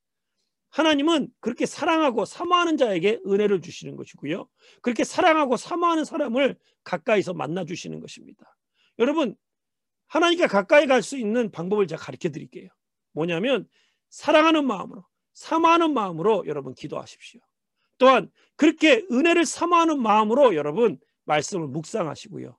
하나님은 0.72 1.30
그렇게 1.40 1.66
사랑하고 1.66 2.26
사모하는 2.26 2.78
자에게 2.78 3.20
은혜를 3.26 3.62
주시는 3.62 3.96
것이고요. 3.96 4.48
그렇게 4.82 5.04
사랑하고 5.04 5.58
사모하는 5.58 6.06
사람을 6.06 6.58
가까이서 6.84 7.34
만나 7.34 7.66
주시는 7.66 8.00
것입니다. 8.00 8.56
여러분, 8.98 9.36
하나님께 10.08 10.48
가까이 10.48 10.88
갈 10.88 11.02
수 11.02 11.18
있는 11.18 11.52
방법을 11.52 11.88
제가 11.88 12.02
가르쳐 12.02 12.30
드릴게요. 12.30 12.70
뭐냐면 13.14 13.68
사랑하는 14.10 14.66
마음으로 14.66 15.04
사모하는 15.40 15.94
마음으로 15.94 16.44
여러분 16.48 16.74
기도하십시오. 16.74 17.40
또한 17.98 18.30
그렇게 18.58 19.06
은혜를 19.10 19.46
사모하는 19.46 20.02
마음으로 20.02 20.54
여러분 20.54 21.00
말씀을 21.24 21.68
묵상하시고요. 21.68 22.58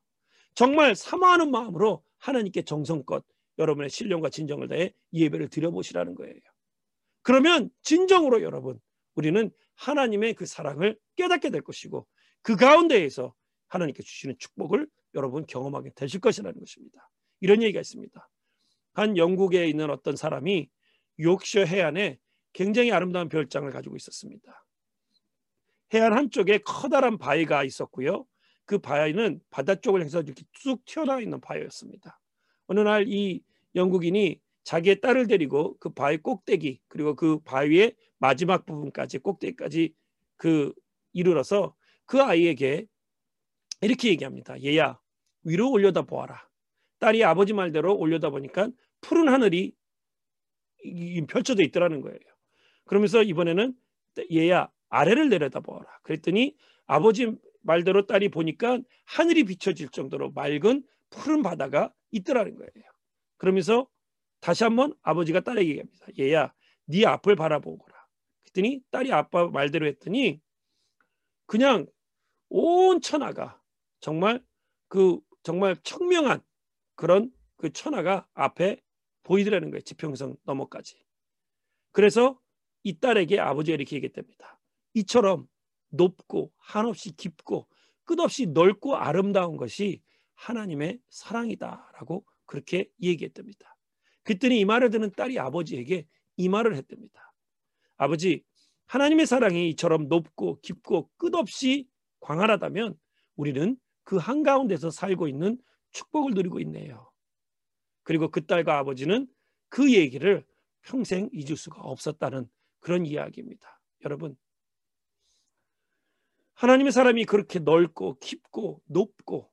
정말 0.54 0.94
사모하는 0.94 1.50
마음으로 1.50 2.02
하나님께 2.16 2.62
정성껏 2.62 3.22
여러분의 3.58 3.90
신령과 3.90 4.30
진정을 4.30 4.68
다해 4.68 4.94
예배를 5.12 5.48
드려보시라는 5.48 6.14
거예요. 6.14 6.34
그러면 7.20 7.68
진정으로 7.82 8.40
여러분 8.40 8.80
우리는 9.14 9.50
하나님의 9.74 10.32
그 10.32 10.46
사랑을 10.46 10.98
깨닫게 11.16 11.50
될 11.50 11.60
것이고 11.60 12.06
그 12.40 12.56
가운데에서 12.56 13.34
하나님께 13.68 14.02
주시는 14.02 14.36
축복을 14.38 14.88
여러분 15.14 15.44
경험하게 15.44 15.90
되실 15.94 16.18
것이라는 16.20 16.58
것입니다. 16.58 17.10
이런 17.40 17.62
얘기가 17.62 17.80
있습니다. 17.80 18.30
한 18.94 19.18
영국에 19.18 19.68
있는 19.68 19.90
어떤 19.90 20.16
사람이 20.16 20.70
욕셔 21.18 21.64
해안에 21.64 22.18
굉장히 22.52 22.92
아름다운 22.92 23.28
별장을 23.28 23.70
가지고 23.70 23.96
있었습니다. 23.96 24.66
해안 25.94 26.12
한쪽에 26.12 26.58
커다란 26.58 27.18
바위가 27.18 27.64
있었고요. 27.64 28.26
그 28.64 28.78
바위는 28.78 29.40
바다 29.50 29.74
쪽을 29.74 30.02
해서 30.02 30.20
이렇게 30.20 30.44
쭉 30.52 30.84
튀어나와 30.84 31.20
있는 31.20 31.40
바위였습니다. 31.40 32.20
어느 32.66 32.80
날 32.80 33.04
이 33.08 33.42
영국인이 33.74 34.40
자기의 34.64 35.00
딸을 35.00 35.26
데리고 35.26 35.76
그 35.78 35.90
바위 35.90 36.18
꼭대기 36.18 36.80
그리고 36.88 37.14
그 37.14 37.40
바위의 37.40 37.94
마지막 38.18 38.66
부분까지 38.66 39.18
꼭대기까지 39.18 39.94
그 40.36 40.72
이르러서 41.12 41.74
그 42.06 42.20
아이에게 42.20 42.86
이렇게 43.80 44.10
얘기합니다. 44.10 44.62
얘야 44.62 44.98
위로 45.42 45.70
올려다 45.70 46.02
보아라. 46.02 46.46
딸이 46.98 47.24
아버지 47.24 47.52
말대로 47.52 47.96
올려다 47.96 48.30
보니까 48.30 48.70
푸른 49.00 49.28
하늘이 49.28 49.74
펼쳐져 51.28 51.62
있더라는 51.64 52.00
거예요. 52.02 52.18
그러면서 52.90 53.22
이번에는 53.22 53.72
얘야 54.33 54.68
아래를 54.88 55.29
내려다 55.29 55.61
보아라. 55.61 55.87
그랬더니 56.03 56.57
아버지 56.87 57.33
말대로 57.62 58.05
딸이 58.05 58.31
보니까 58.31 58.81
하늘이 59.05 59.44
비춰질 59.44 59.90
정도로 59.90 60.33
맑은 60.33 60.83
푸른 61.09 61.42
바다가 61.42 61.94
있더라는 62.11 62.57
거예요. 62.57 62.90
그러면서 63.37 63.88
다시 64.40 64.64
한번 64.64 64.92
아버지가 65.03 65.38
딸에게 65.38 65.70
얘기합니다. 65.70 66.07
얘야, 66.18 66.53
네 66.87 67.07
앞을 67.07 67.37
바라보거라. 67.37 67.96
그랬더니 68.42 68.83
딸이 68.90 69.12
아빠 69.12 69.46
말대로 69.46 69.87
했더니 69.87 70.40
그냥 71.46 71.87
온 72.48 73.00
천하가 73.00 73.62
정말 74.00 74.42
그 74.88 75.20
정말 75.44 75.76
청명한 75.85 76.42
그런 76.96 77.31
그 77.57 77.72
천하가 77.72 78.26
앞에 78.35 78.83
보이더라는 79.22 79.70
거예요. 79.70 79.83
지평선 79.83 80.38
너머까지. 80.42 81.00
그래서 81.92 82.40
이 82.82 82.98
딸에게 82.98 83.38
아버지가 83.38 83.74
이렇게 83.74 83.96
얘기했답니다. 83.96 84.58
이처럼 84.94 85.46
높고 85.90 86.52
한없이 86.56 87.16
깊고 87.16 87.68
끝없이 88.04 88.46
넓고 88.46 88.96
아름다운 88.96 89.56
것이 89.56 90.02
하나님의 90.34 90.98
사랑이다라고 91.10 92.24
그렇게 92.46 92.90
얘기했답니다. 93.00 93.76
그랬더니 94.22 94.60
이 94.60 94.64
말을 94.64 94.90
듣는 94.90 95.12
딸이 95.12 95.38
아버지에게 95.38 96.06
이 96.36 96.48
말을 96.48 96.76
했답니다. 96.76 97.32
아버지, 97.96 98.42
하나님의 98.86 99.26
사랑이 99.26 99.68
이처럼 99.70 100.08
높고 100.08 100.60
깊고 100.62 101.10
끝없이 101.16 101.88
광활하다면 102.20 102.96
우리는 103.36 103.76
그 104.02 104.16
한가운데서 104.16 104.90
살고 104.90 105.28
있는 105.28 105.58
축복을 105.92 106.32
누리고 106.34 106.60
있네요. 106.60 107.10
그리고 108.02 108.28
그 108.28 108.44
딸과 108.46 108.78
아버지는 108.78 109.28
그 109.68 109.92
얘기를 109.92 110.44
평생 110.82 111.28
잊을 111.32 111.56
수가 111.56 111.80
없었다는 111.82 112.48
그런 112.80 113.06
이야기입니다. 113.06 113.80
여러분, 114.04 114.36
하나님의 116.54 116.92
사람이 116.92 117.24
그렇게 117.24 117.58
넓고 117.58 118.18
깊고 118.18 118.82
높고 118.86 119.50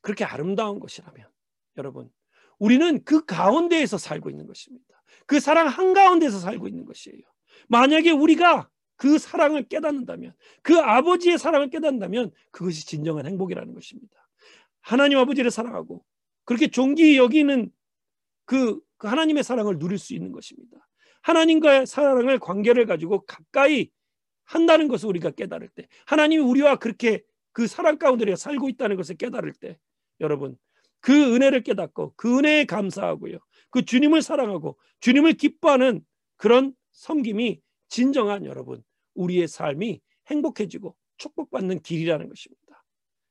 그렇게 0.00 0.24
아름다운 0.24 0.80
것이라면 0.80 1.28
여러분 1.76 2.10
우리는 2.58 3.04
그 3.04 3.24
가운데에서 3.24 3.98
살고 3.98 4.30
있는 4.30 4.46
것입니다. 4.46 5.02
그 5.26 5.38
사랑 5.38 5.68
한가운데서 5.68 6.40
살고 6.40 6.66
있는 6.66 6.84
것이에요. 6.84 7.20
만약에 7.68 8.10
우리가 8.10 8.68
그 8.96 9.18
사랑을 9.18 9.68
깨닫는다면 9.68 10.34
그 10.62 10.78
아버지의 10.78 11.38
사랑을 11.38 11.70
깨닫는다면 11.70 12.32
그것이 12.50 12.84
진정한 12.84 13.26
행복이라는 13.26 13.72
것입니다. 13.72 14.28
하나님 14.80 15.18
아버지를 15.18 15.50
사랑하고 15.50 16.04
그렇게 16.44 16.68
존귀 16.68 17.16
여기는 17.16 17.70
그, 18.44 18.80
그 18.96 19.06
하나님의 19.06 19.44
사랑을 19.44 19.78
누릴 19.78 19.98
수 19.98 20.14
있는 20.14 20.32
것입니다. 20.32 20.76
하나님과의 21.22 21.86
사랑을 21.86 22.38
관계를 22.38 22.86
가지고 22.86 23.24
가까이 23.26 23.90
한다는 24.44 24.88
것을 24.88 25.08
우리가 25.08 25.30
깨달을 25.30 25.68
때 25.68 25.86
하나님이 26.06 26.42
우리와 26.42 26.76
그렇게 26.76 27.22
그 27.52 27.66
사랑 27.66 27.98
가운데 27.98 28.34
살고 28.34 28.68
있다는 28.68 28.96
것을 28.96 29.16
깨달을 29.16 29.52
때 29.54 29.78
여러분 30.20 30.56
그 31.00 31.34
은혜를 31.34 31.62
깨닫고 31.62 32.14
그 32.16 32.38
은혜에 32.38 32.64
감사하고요. 32.64 33.38
그 33.70 33.84
주님을 33.84 34.22
사랑하고 34.22 34.78
주님을 35.00 35.34
기뻐하는 35.34 36.04
그런 36.36 36.74
섬김이 36.92 37.60
진정한 37.88 38.44
여러분 38.44 38.82
우리의 39.14 39.48
삶이 39.48 40.00
행복해지고 40.26 40.96
축복받는 41.16 41.80
길이라는 41.80 42.28
것입니다. 42.28 42.84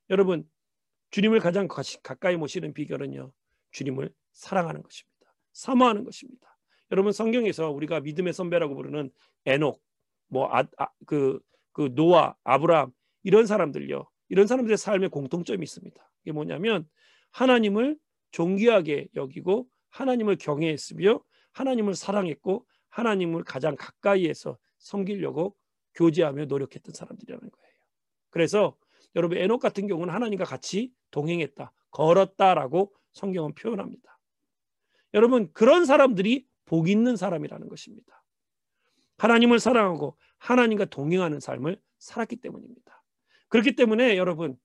여러분 0.09 0.49
주님을 1.11 1.39
가장 1.39 1.67
가까이 2.03 2.37
모시는 2.37 2.73
비결은요. 2.73 3.31
주님을 3.71 4.13
사랑하는 4.31 4.83
것입니다. 4.83 5.35
사모하는 5.53 6.03
것입니다. 6.03 6.57
여러분 6.91 7.11
성경에서 7.11 7.69
우리가 7.69 7.99
믿음의 8.01 8.33
선배라고 8.33 8.75
부르는 8.75 9.11
에녹, 9.45 9.81
뭐 10.27 10.47
아, 10.47 10.63
아, 10.77 10.87
그, 11.05 11.39
그 11.71 11.93
노아, 11.93 12.35
아브라함 12.43 12.91
이런 13.23 13.45
사람들요. 13.45 14.07
이런 14.29 14.47
사람들의 14.47 14.77
삶에 14.77 15.07
공통점이 15.07 15.63
있습니다. 15.63 16.11
이게 16.23 16.31
뭐냐면 16.31 16.87
하나님을 17.31 17.97
존귀하게 18.31 19.09
여기고 19.15 19.67
하나님을 19.89 20.37
경외했으며 20.37 21.21
하나님을 21.51 21.95
사랑했고 21.95 22.65
하나님을 22.89 23.43
가장 23.43 23.75
가까이에서 23.75 24.57
섬기려고 24.77 25.55
교제하며 25.95 26.45
노력했던 26.45 26.93
사람들이라는 26.93 27.49
거예요. 27.49 27.73
그래서 28.29 28.77
여러분 29.15 29.37
에녹 29.37 29.59
같은 29.59 29.87
경우는 29.87 30.13
하나님과 30.13 30.45
같이 30.45 30.91
동행했다, 31.11 31.71
걸었다라고 31.91 32.93
성경은 33.11 33.55
표현합니다. 33.55 34.19
여러분 35.13 35.51
그런 35.53 35.85
사람들이 35.85 36.48
복 36.69 36.87
있는 36.87 37.15
사람이라는 37.15 37.67
것입니다. 37.67 38.23
하나님을 39.17 39.59
사랑하고 39.59 40.15
하나님과 40.37 40.85
동행하는 40.85 41.39
삶을 41.39 41.81
살았기 41.97 42.35
때문입니다. 42.37 43.03
그렇기 43.49 43.75
때문에 43.75 44.17
여러분 44.17 44.55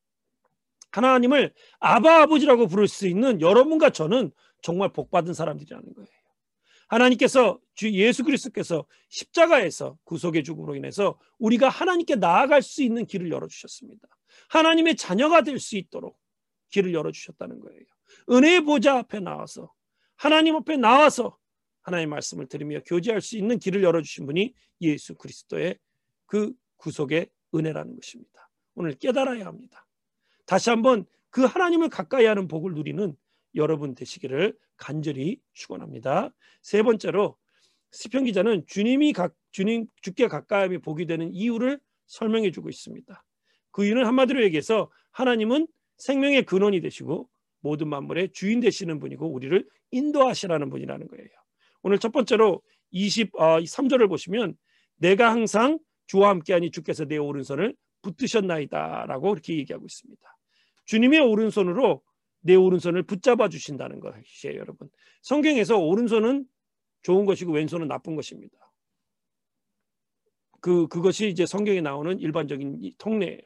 하나님을 0.91 1.55
아바 1.81 2.23
아버지라고 2.23 2.69
부를 2.69 2.87
수 2.87 3.09
있는 3.09 3.41
여러분과 3.41 3.89
저는 3.91 4.31
정말 4.61 4.93
복 4.93 5.11
받은 5.11 5.33
사람들이라는 5.33 5.95
거예요. 5.95 6.09
하나님께서 6.89 7.59
주 7.75 7.91
예수 7.95 8.23
그리스도께서 8.23 8.85
십자가에서 9.09 9.97
구속의 10.05 10.45
죽음으로 10.45 10.77
인해서 10.77 11.19
우리가 11.39 11.71
하나님께 11.71 12.17
나아갈 12.17 12.61
수 12.61 12.83
있는 12.83 13.07
길을 13.07 13.31
열어 13.31 13.49
주셨습니다. 13.49 14.07
하나님의 14.51 14.97
자녀가 14.97 15.41
될 15.41 15.59
수 15.59 15.77
있도록 15.79 16.21
길을 16.69 16.93
열어 16.93 17.11
주셨다는 17.11 17.61
거예요. 17.61 17.81
은혜의 18.31 18.61
보좌 18.61 18.99
앞에 18.99 19.21
나와서 19.21 19.73
하나님 20.17 20.55
앞에 20.57 20.77
나와서 20.77 21.39
하나님의 21.85 22.07
말씀을 22.09 22.47
들으며 22.47 22.81
교제할 22.85 23.21
수 23.21 23.37
있는 23.37 23.59
길을 23.59 23.83
열어 23.83 24.03
주신 24.03 24.27
분이 24.27 24.55
예수 24.81 25.15
그리스도의 25.15 25.79
그 26.27 26.53
구속의 26.77 27.29
은혜라는 27.55 27.95
것입니다. 27.95 28.51
오늘 28.75 28.95
깨달아야 28.95 29.47
합니다. 29.47 29.87
다시 30.47 30.71
한번 30.71 31.07
그 31.31 31.45
하나님을 31.45 31.89
가까이 31.89 32.27
하는 32.27 32.49
복을 32.49 32.75
누리는 32.75 33.15
여러분 33.55 33.95
되시기를 33.95 34.57
간절히 34.77 35.41
축원합니다. 35.53 36.35
세 36.63 36.83
번째로 36.83 37.37
시편 37.93 38.25
기자는 38.25 38.65
주님이 38.67 39.13
각, 39.13 39.35
주님 39.53 39.87
주께 40.01 40.27
가까이함이 40.27 40.79
복이 40.79 41.07
되는 41.07 41.33
이유를 41.33 41.79
설명해 42.07 42.51
주고 42.51 42.69
있습니다. 42.69 43.25
그 43.71 43.85
이유는 43.85 44.05
한마디로 44.07 44.43
얘기해서 44.45 44.91
하나님은 45.13 45.69
생명의 45.99 46.45
근원이 46.45 46.81
되시고 46.81 47.29
모든 47.61 47.89
만물의 47.89 48.33
주인 48.33 48.61
되시는 48.61 48.99
분이고 48.99 49.27
우리를 49.27 49.67
인도하시라는 49.93 50.71
분이라는 50.71 51.09
거예요. 51.09 51.44
오늘 51.85 51.99
첫 51.99 52.13
번째로 52.13 52.63
23절을 52.93 54.05
어, 54.05 54.09
보시면 54.09 54.57
내가 54.97 55.31
항상 55.31 55.79
주와 56.07 56.31
함께하니 56.31 56.71
주께서 56.71 57.05
내 57.05 57.19
오른손을 57.19 57.77
붙드셨나이다라고 58.03 59.33
이렇게 59.33 59.57
얘기하고 59.59 59.85
있습니다. 59.85 60.37
주님의 60.87 61.21
오른손으로 61.21 62.03
내 62.41 62.55
오른손을 62.55 63.03
붙잡아 63.05 63.49
주신다는 63.49 64.01
것이에요, 64.01 64.59
여러분. 64.59 64.89
성경에서 65.23 65.79
오른손은 65.79 66.47
좋은 67.03 67.27
것이고 67.27 67.53
왼손은 67.53 67.87
나쁜 67.87 68.17
것입니다. 68.17 68.57
그 70.61 70.89
그것이 70.89 71.29
이제 71.29 71.45
성경에 71.45 71.83
나오는 71.83 72.19
일반적인 72.19 72.93
통례예요. 72.97 73.43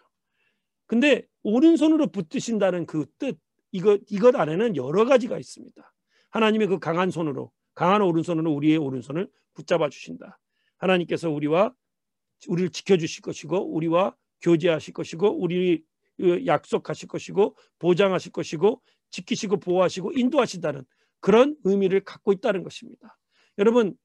근데 0.86 1.26
오른손으로 1.42 2.08
붙드신다는 2.08 2.86
그 2.86 3.06
뜻, 3.18 3.36
이것 3.72 4.00
이것 4.08 4.36
안에는 4.36 4.76
여러 4.76 5.04
가지가 5.04 5.38
있습니다. 5.38 5.94
하나님의 6.30 6.68
그 6.68 6.78
강한 6.78 7.10
손으로 7.10 7.52
강한 7.78 8.02
오른손으로 8.02 8.52
우리의 8.54 8.76
오른손을 8.76 9.30
붙잡아 9.54 9.88
주신다. 9.88 10.40
하나님께서 10.78 11.30
우리와 11.30 11.72
우리를 12.48 12.70
지켜 12.70 12.96
주실 12.96 13.22
것이고 13.22 13.72
우리와 13.72 14.16
교제하실 14.42 14.94
것이고 14.94 15.40
우리 15.40 15.84
그 16.16 16.44
약속하실 16.44 17.06
것이고 17.06 17.56
보장하실 17.78 18.32
것이고 18.32 18.82
지키시고 19.10 19.60
보호하시고 19.60 20.10
인도하신다는 20.10 20.84
그런 21.20 21.54
의미를 21.62 22.00
갖고 22.00 22.32
있다는 22.32 22.64
것입니다. 22.64 23.16
여러분 23.58 23.96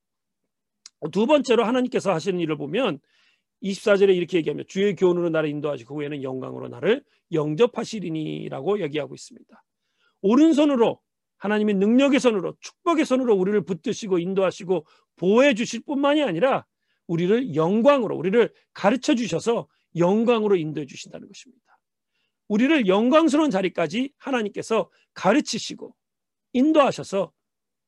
두 1.11 1.25
번째로 1.25 1.63
하나님께서 1.63 2.13
하시는 2.13 2.39
일을 2.39 2.57
보면 2.57 2.99
24절에 3.63 4.15
이렇게 4.15 4.37
얘기하며 4.37 4.65
주의 4.67 4.95
교훈으로 4.95 5.31
나를 5.31 5.49
인도하시고 5.49 5.95
후에는 5.95 6.21
영광으로 6.21 6.67
나를 6.67 7.03
영접하시리니라고 7.31 8.81
얘기하고 8.81 9.15
있습니다. 9.15 9.63
오른손으로 10.21 11.01
하나님의 11.43 11.75
능력의 11.75 12.21
손으로 12.21 12.55
축복의 12.61 13.03
손으로 13.03 13.35
우리를 13.35 13.65
붙드시고 13.65 14.17
인도하시고 14.17 14.85
보호해 15.17 15.53
주실 15.53 15.81
뿐만이 15.81 16.23
아니라 16.23 16.65
우리를 17.07 17.53
영광으로 17.53 18.15
우리를 18.15 18.53
가르쳐 18.73 19.13
주셔서 19.13 19.67
영광으로 19.97 20.55
인도해 20.55 20.85
주신다는 20.85 21.27
것입니다. 21.27 21.61
우리를 22.47 22.87
영광스러운 22.87 23.51
자리까지 23.51 24.13
하나님께서 24.17 24.89
가르치시고 25.13 25.93
인도하셔서 26.53 27.33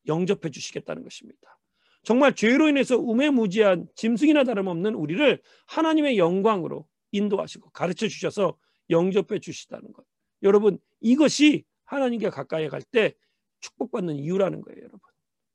영접해 0.06 0.50
주시겠다는 0.50 1.02
것입니다. 1.02 1.58
정말 2.02 2.34
죄로 2.34 2.68
인해서 2.68 2.98
우매무지한 2.98 3.86
짐승이나 3.94 4.44
다름없는 4.44 4.94
우리를 4.94 5.40
하나님의 5.66 6.18
영광으로 6.18 6.86
인도하시고 7.12 7.70
가르쳐 7.70 8.06
주셔서 8.06 8.58
영접해 8.90 9.40
주시다는 9.40 9.94
것. 9.94 10.04
여러분 10.42 10.78
이것이 11.00 11.64
하나님께 11.86 12.28
가까이 12.28 12.68
갈 12.68 12.82
때 12.82 13.14
축복받는 13.60 14.16
이유라는 14.16 14.60
거예요, 14.60 14.80
여러분. 14.80 15.00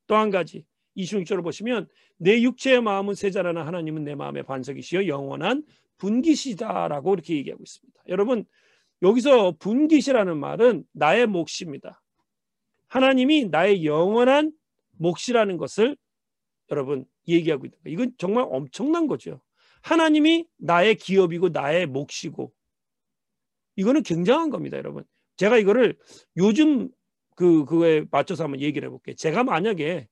또 0.07 0.15
한 0.15 0.29
가지 0.29 0.65
26절을 0.97 1.41
보시면 1.43 1.87
내 2.17 2.41
육체의 2.41 2.81
마음은 2.81 3.15
세자라나 3.15 3.65
하나님은 3.65 4.03
내 4.03 4.15
마음의 4.15 4.43
반석이시여 4.43 5.07
영원한 5.07 5.63
분기시다라고 5.97 7.13
이렇게 7.13 7.35
얘기하고 7.37 7.63
있습니다. 7.63 8.03
여러분 8.09 8.45
여기서 9.01 9.53
분깃이라는 9.59 10.37
말은 10.37 10.83
나의 10.91 11.27
몫입니다. 11.27 12.01
하나님이 12.87 13.45
나의 13.45 13.85
영원한 13.85 14.51
몫이라는 14.97 15.57
것을 15.57 15.95
여러분 16.71 17.05
얘기하고 17.27 17.65
있는 17.65 17.77
거예요. 17.83 17.93
이건 17.93 18.13
정말 18.17 18.45
엄청난 18.49 19.07
거죠. 19.07 19.41
하나님이 19.83 20.47
나의 20.57 20.95
기업이고 20.95 21.49
나의 21.49 21.87
몫이고 21.87 22.51
이거는 23.77 24.03
굉장한 24.03 24.49
겁니다, 24.49 24.77
여러분. 24.77 25.05
제가 25.37 25.57
이거를 25.57 25.97
요즘 26.37 26.89
그 27.41 27.65
그거에 27.65 28.05
맞춰서 28.11 28.43
한번 28.43 28.61
얘기를 28.61 28.87
해볼게요. 28.87 29.15
제가 29.15 29.43
만약에 29.43 30.07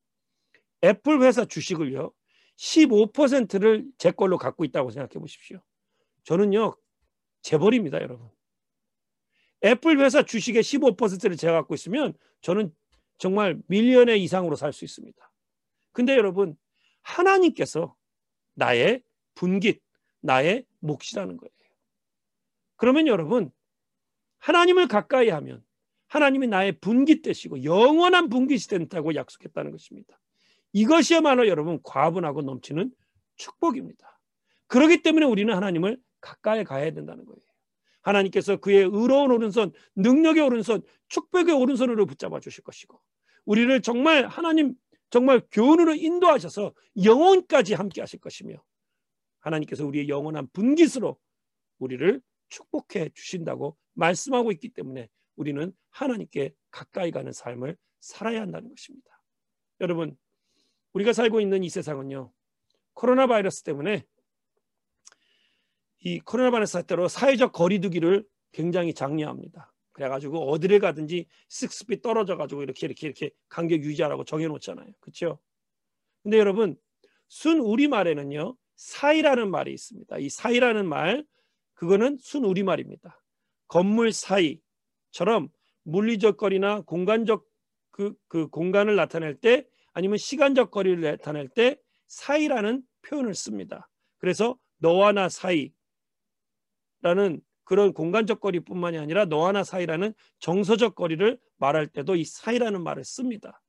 애플 0.83 1.21
회사 1.21 1.45
주식을요 1.45 2.11
15%를 2.57 3.85
제 3.99 4.09
걸로 4.09 4.39
갖고 4.39 4.65
있다고 4.65 4.89
생각해 4.89 5.19
보십시오. 5.19 5.61
저는요 6.23 6.75
재벌입니다, 7.43 8.01
여러분. 8.01 8.29
애플 9.63 9.99
회사 9.99 10.23
주식의 10.23 10.63
15%를 10.63 11.37
제가 11.37 11.53
갖고 11.53 11.75
있으면 11.75 12.15
저는 12.41 12.73
정말 13.19 13.61
밀리언의 13.67 14.23
이상으로 14.23 14.55
살 14.55 14.73
수 14.73 14.83
있습니다. 14.83 15.31
근데 15.91 16.15
여러분 16.15 16.57
하나님께서 17.03 17.95
나의 18.55 19.03
분깃, 19.35 19.83
나의 20.21 20.65
몫이라는 20.79 21.37
거예요. 21.37 21.51
그러면 22.75 23.05
여러분 23.05 23.51
하나님을 24.39 24.87
가까이 24.87 25.29
하면 25.29 25.63
하나님이 26.09 26.47
나의 26.47 26.73
분깃 26.79 27.21
되시고 27.21 27.63
영원한 27.63 28.29
분깃이 28.29 28.61
된다고 28.69 29.15
약속했다는 29.15 29.71
것입니다. 29.71 30.19
이것이야말로 30.73 31.47
여러분 31.47 31.79
과분하고 31.83 32.41
넘치는 32.41 32.91
축복입니다. 33.35 34.19
그렇기 34.67 35.01
때문에 35.01 35.25
우리는 35.25 35.53
하나님을 35.53 35.97
가까이 36.19 36.63
가야 36.63 36.91
된다는 36.91 37.25
거예요. 37.25 37.39
하나님께서 38.01 38.57
그의 38.57 38.83
의로운 38.83 39.31
오른손, 39.31 39.71
능력의 39.95 40.43
오른손, 40.43 40.81
축복의 41.07 41.53
오른손으로 41.53 42.05
붙잡아 42.05 42.39
주실 42.39 42.63
것이고 42.63 42.99
우리를 43.45 43.81
정말 43.81 44.27
하나님 44.27 44.73
정말 45.09 45.41
교훈으로 45.51 45.95
인도하셔서 45.95 46.73
영혼까지 47.03 47.73
함께 47.73 48.01
하실 48.01 48.19
것이며 48.19 48.55
하나님께서 49.39 49.85
우리의 49.85 50.07
영원한 50.07 50.47
분깃으로 50.53 51.17
우리를 51.79 52.21
축복해 52.49 53.09
주신다고 53.13 53.75
말씀하고 53.93 54.51
있기 54.51 54.69
때문에 54.69 55.09
우리는 55.39 55.71
하나님께 55.89 56.53
가까이 56.69 57.11
가는 57.11 57.31
삶을 57.31 57.77
살아야 58.01 58.41
한다는 58.41 58.69
것입니다. 58.69 59.23
여러분, 59.79 60.17
우리가 60.91 61.13
살고 61.13 61.39
있는 61.39 61.63
이 61.63 61.69
세상은요. 61.69 62.31
코로나 62.93 63.25
바이러스 63.25 63.63
때문에 63.63 64.05
이 65.99 66.19
코로나 66.19 66.51
바이러스 66.51 66.73
사태로 66.73 67.07
사회적 67.07 67.53
거리두기를 67.53 68.27
굉장히 68.51 68.93
장려합니다. 68.93 69.73
그래가지고 69.93 70.51
어디를 70.51 70.79
가든지 70.79 71.27
식스피 71.47 72.01
떨어져가지고 72.01 72.63
이렇게 72.63 72.87
이렇게 72.87 73.07
이렇게 73.07 73.31
간격 73.47 73.81
유지하라고 73.81 74.25
정해놓잖아요. 74.25 74.91
그렇죠? 74.99 75.39
근데 76.21 76.37
여러분 76.37 76.77
순 77.29 77.59
우리말에는요 77.59 78.57
사이라는 78.75 79.49
말이 79.51 79.73
있습니다. 79.73 80.17
이 80.17 80.29
사이라는 80.29 80.87
말 80.87 81.25
그거는 81.75 82.17
순 82.19 82.43
우리말입니다. 82.43 83.21
건물 83.67 84.11
사이 84.11 84.59
처럼 85.11 85.49
물리적 85.83 86.37
거리나 86.37 86.81
공간적 86.81 87.45
그, 87.91 88.13
그 88.27 88.47
공간을 88.47 88.95
나타낼 88.95 89.35
때 89.35 89.67
아니면 89.93 90.17
시간적 90.17 90.71
거리를 90.71 91.01
나타낼 91.01 91.49
때 91.49 91.77
사이라는 92.07 92.83
표현을 93.01 93.33
씁니다. 93.33 93.89
그래서 94.17 94.57
너와 94.77 95.11
나 95.11 95.29
사이라는 95.29 95.71
그런 97.63 97.93
공간적 97.93 98.39
거리뿐만이 98.39 98.97
아니라 98.97 99.25
너와 99.25 99.51
나 99.51 99.63
사이라는 99.63 100.13
정서적 100.39 100.95
거리를 100.95 101.39
말할 101.57 101.87
때도 101.87 102.15
이 102.15 102.23
사이라는 102.23 102.81
말을 102.83 103.03
씁니다. 103.03 103.61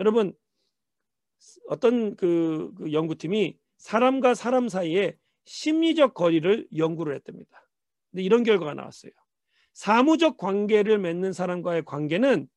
여러분 0.00 0.32
어떤 1.68 2.16
그, 2.16 2.72
그 2.76 2.92
연구팀이 2.92 3.58
사람과 3.76 4.34
사람 4.34 4.68
사이에 4.68 5.16
심리적 5.44 6.14
거리를 6.14 6.66
연구를 6.76 7.14
했답니다. 7.14 7.62
근데 8.10 8.22
이런 8.22 8.42
결과가 8.42 8.74
나왔어요. 8.74 9.12
사무적 9.76 10.38
관계를 10.38 10.98
맺는 10.98 11.34
사람과의 11.34 11.84
관계는 11.84 12.48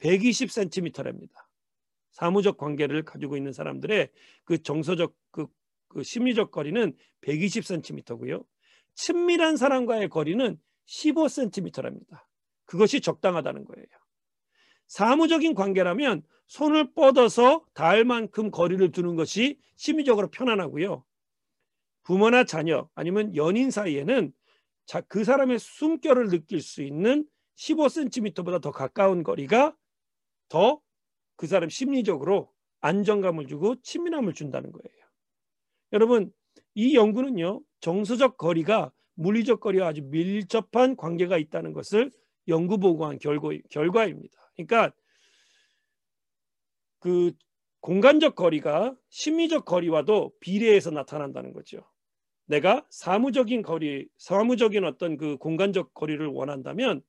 120cm랍니다. 0.00 1.30
사무적 2.10 2.56
관계를 2.56 3.04
가지고 3.04 3.36
있는 3.36 3.52
사람들의 3.52 4.10
그 4.42 4.60
정서적 4.60 5.14
그, 5.30 5.46
그 5.86 6.02
심리적 6.02 6.50
거리는 6.50 6.96
120cm고요. 7.20 8.44
친밀한 8.94 9.56
사람과의 9.56 10.08
거리는 10.08 10.60
15cm랍니다. 10.84 12.24
그것이 12.64 13.02
적당하다는 13.02 13.64
거예요. 13.64 13.86
사무적인 14.88 15.54
관계라면 15.54 16.24
손을 16.48 16.92
뻗어서 16.92 17.64
닿을 17.74 18.04
만큼 18.04 18.50
거리를 18.50 18.90
두는 18.90 19.14
것이 19.14 19.60
심리적으로 19.76 20.28
편안하고요. 20.28 21.04
부모나 22.02 22.42
자녀 22.42 22.90
아니면 22.96 23.36
연인 23.36 23.70
사이에는 23.70 24.32
자, 24.88 25.00
그 25.02 25.22
사람의 25.22 25.60
숨결을 25.60 26.30
느낄 26.30 26.60
수 26.60 26.82
있는 26.82 27.24
15cm보다 27.54 28.60
더 28.60 28.72
가까운 28.72 29.22
거리가 29.22 29.76
더 30.48 30.82
그 31.38 31.46
사람 31.46 31.70
심리적으로 31.70 32.52
안정감을 32.80 33.46
주고 33.46 33.80
친밀함을 33.80 34.34
준다는 34.34 34.72
거예요. 34.72 35.06
여러분, 35.92 36.32
이 36.74 36.96
연구는요, 36.96 37.62
정서적 37.80 38.36
거리가 38.36 38.92
물리적 39.14 39.60
거리와 39.60 39.88
아주 39.88 40.02
밀접한 40.02 40.96
관계가 40.96 41.38
있다는 41.38 41.72
것을 41.72 42.10
연구 42.48 42.78
보고한 42.78 43.20
결과, 43.20 43.50
결과입니다. 43.70 44.36
그러니까 44.56 44.92
그 46.98 47.32
공간적 47.80 48.34
거리가 48.34 48.96
심리적 49.10 49.64
거리와도 49.64 50.32
비례해서 50.40 50.90
나타난다는 50.90 51.52
거죠. 51.52 51.88
내가 52.48 52.84
사무적인 52.88 53.62
거리, 53.62 54.08
사무적인 54.16 54.84
어떤 54.84 55.16
그 55.16 55.36
공간적 55.36 55.92
거리를 55.94 56.26
원한다면 56.26 57.02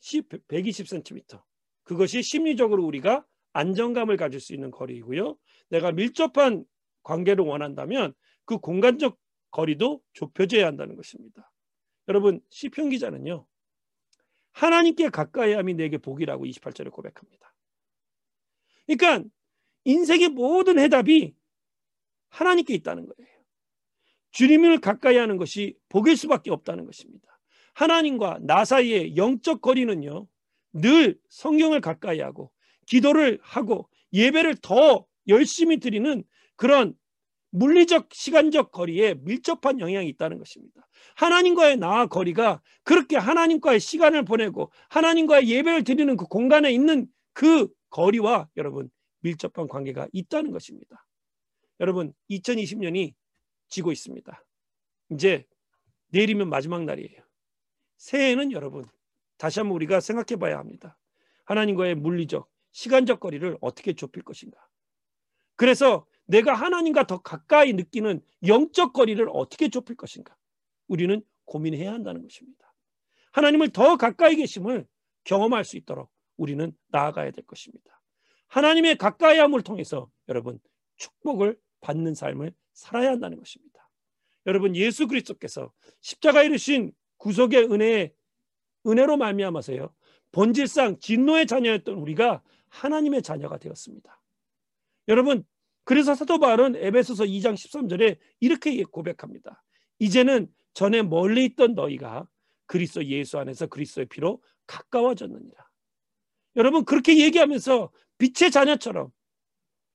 120cm. 0.00 1.42
그것이 1.82 2.22
심리적으로 2.22 2.84
우리가 2.84 3.26
안정감을 3.52 4.16
가질 4.16 4.40
수 4.40 4.54
있는 4.54 4.70
거리이고요. 4.70 5.36
내가 5.70 5.90
밀접한 5.90 6.64
관계를 7.02 7.44
원한다면 7.44 8.14
그 8.44 8.58
공간적 8.58 9.18
거리도 9.50 10.00
좁혀져야 10.12 10.66
한다는 10.66 10.94
것입니다. 10.94 11.50
여러분 12.06 12.40
시편 12.50 12.90
기자는요. 12.90 13.46
하나님께 14.52 15.08
가까이 15.08 15.52
함이 15.52 15.74
내게 15.74 15.98
복이라고 15.98 16.44
28절에 16.44 16.92
고백합니다. 16.92 17.54
그러니까 18.86 19.28
인생의 19.84 20.28
모든 20.28 20.78
해답이 20.78 21.34
하나님께 22.28 22.74
있다는 22.74 23.06
거예요. 23.06 23.39
주님을 24.32 24.80
가까이 24.80 25.16
하는 25.16 25.36
것이 25.36 25.74
복일 25.88 26.16
수밖에 26.16 26.50
없다는 26.50 26.86
것입니다. 26.86 27.26
하나님과 27.74 28.38
나 28.42 28.64
사이의 28.64 29.16
영적 29.16 29.60
거리는요. 29.60 30.26
늘 30.72 31.18
성경을 31.28 31.80
가까이 31.80 32.20
하고 32.20 32.50
기도를 32.86 33.38
하고 33.42 33.88
예배를 34.12 34.56
더 34.62 35.04
열심히 35.28 35.78
드리는 35.78 36.24
그런 36.56 36.94
물리적 37.50 38.08
시간적 38.12 38.70
거리에 38.70 39.14
밀접한 39.22 39.80
영향이 39.80 40.08
있다는 40.08 40.38
것입니다. 40.38 40.86
하나님과의 41.16 41.76
나와 41.78 42.06
거리가 42.06 42.60
그렇게 42.84 43.16
하나님과의 43.16 43.80
시간을 43.80 44.24
보내고 44.24 44.70
하나님과의 44.88 45.48
예배를 45.48 45.84
드리는 45.84 46.16
그 46.16 46.26
공간에 46.26 46.70
있는 46.70 47.06
그 47.32 47.68
거리와 47.90 48.48
여러분 48.56 48.88
밀접한 49.20 49.68
관계가 49.68 50.08
있다는 50.12 50.52
것입니다. 50.52 51.04
여러분 51.80 52.12
2020년이 52.30 53.14
지고 53.70 53.92
있습니다. 53.92 54.44
이제 55.10 55.46
내일이면 56.08 56.50
마지막 56.50 56.84
날이에요. 56.84 57.22
새해에는 57.96 58.52
여러분 58.52 58.84
다시 59.38 59.60
한번 59.60 59.76
우리가 59.76 60.00
생각해 60.00 60.38
봐야 60.38 60.58
합니다. 60.58 60.98
하나님과의 61.44 61.94
물리적, 61.94 62.50
시간적 62.72 63.20
거리를 63.20 63.56
어떻게 63.60 63.94
좁힐 63.94 64.22
것인가. 64.22 64.58
그래서 65.56 66.06
내가 66.26 66.54
하나님과 66.54 67.06
더 67.06 67.20
가까이 67.20 67.72
느끼는 67.72 68.22
영적 68.46 68.92
거리를 68.92 69.26
어떻게 69.32 69.68
좁힐 69.68 69.96
것인가. 69.96 70.36
우리는 70.86 71.22
고민해야 71.44 71.92
한다는 71.92 72.22
것입니다. 72.22 72.72
하나님을 73.32 73.70
더 73.70 73.96
가까이 73.96 74.36
계심을 74.36 74.86
경험할 75.24 75.64
수 75.64 75.76
있도록 75.76 76.10
우리는 76.36 76.72
나아가야 76.88 77.30
될 77.32 77.44
것입니다. 77.46 78.00
하나님의 78.48 78.96
가까이함을 78.96 79.62
통해서 79.62 80.10
여러분 80.28 80.58
축복을 80.96 81.58
받는 81.80 82.14
삶을 82.14 82.52
살아야 82.80 83.10
한다는 83.10 83.38
것입니다. 83.38 83.88
여러분 84.46 84.74
예수 84.74 85.06
그리스도께서 85.06 85.70
십자가에 86.00 86.46
이르신 86.46 86.92
구속의 87.18 87.70
은혜에 87.70 88.12
은혜로 88.86 89.18
말미암아서요. 89.18 89.94
본질상 90.32 91.00
진노의 91.00 91.46
자녀였던 91.46 91.94
우리가 91.94 92.42
하나님의 92.68 93.22
자녀가 93.22 93.58
되었습니다. 93.58 94.20
여러분 95.08 95.44
그래서 95.84 96.14
사도 96.14 96.38
바울은 96.38 96.76
에베소서 96.76 97.24
2장 97.24 97.54
13절에 97.54 98.18
이렇게 98.40 98.82
고백합니다. 98.84 99.62
이제는 99.98 100.48
전에 100.72 101.02
멀리 101.02 101.44
있던 101.46 101.74
너희가 101.74 102.26
그리스도 102.66 103.04
예수 103.04 103.38
안에서 103.38 103.66
그리스도의 103.66 104.06
피로 104.06 104.42
가까워졌느니라. 104.66 105.68
여러분 106.56 106.84
그렇게 106.84 107.18
얘기하면서 107.18 107.90
빛의 108.18 108.50
자녀처럼 108.50 109.10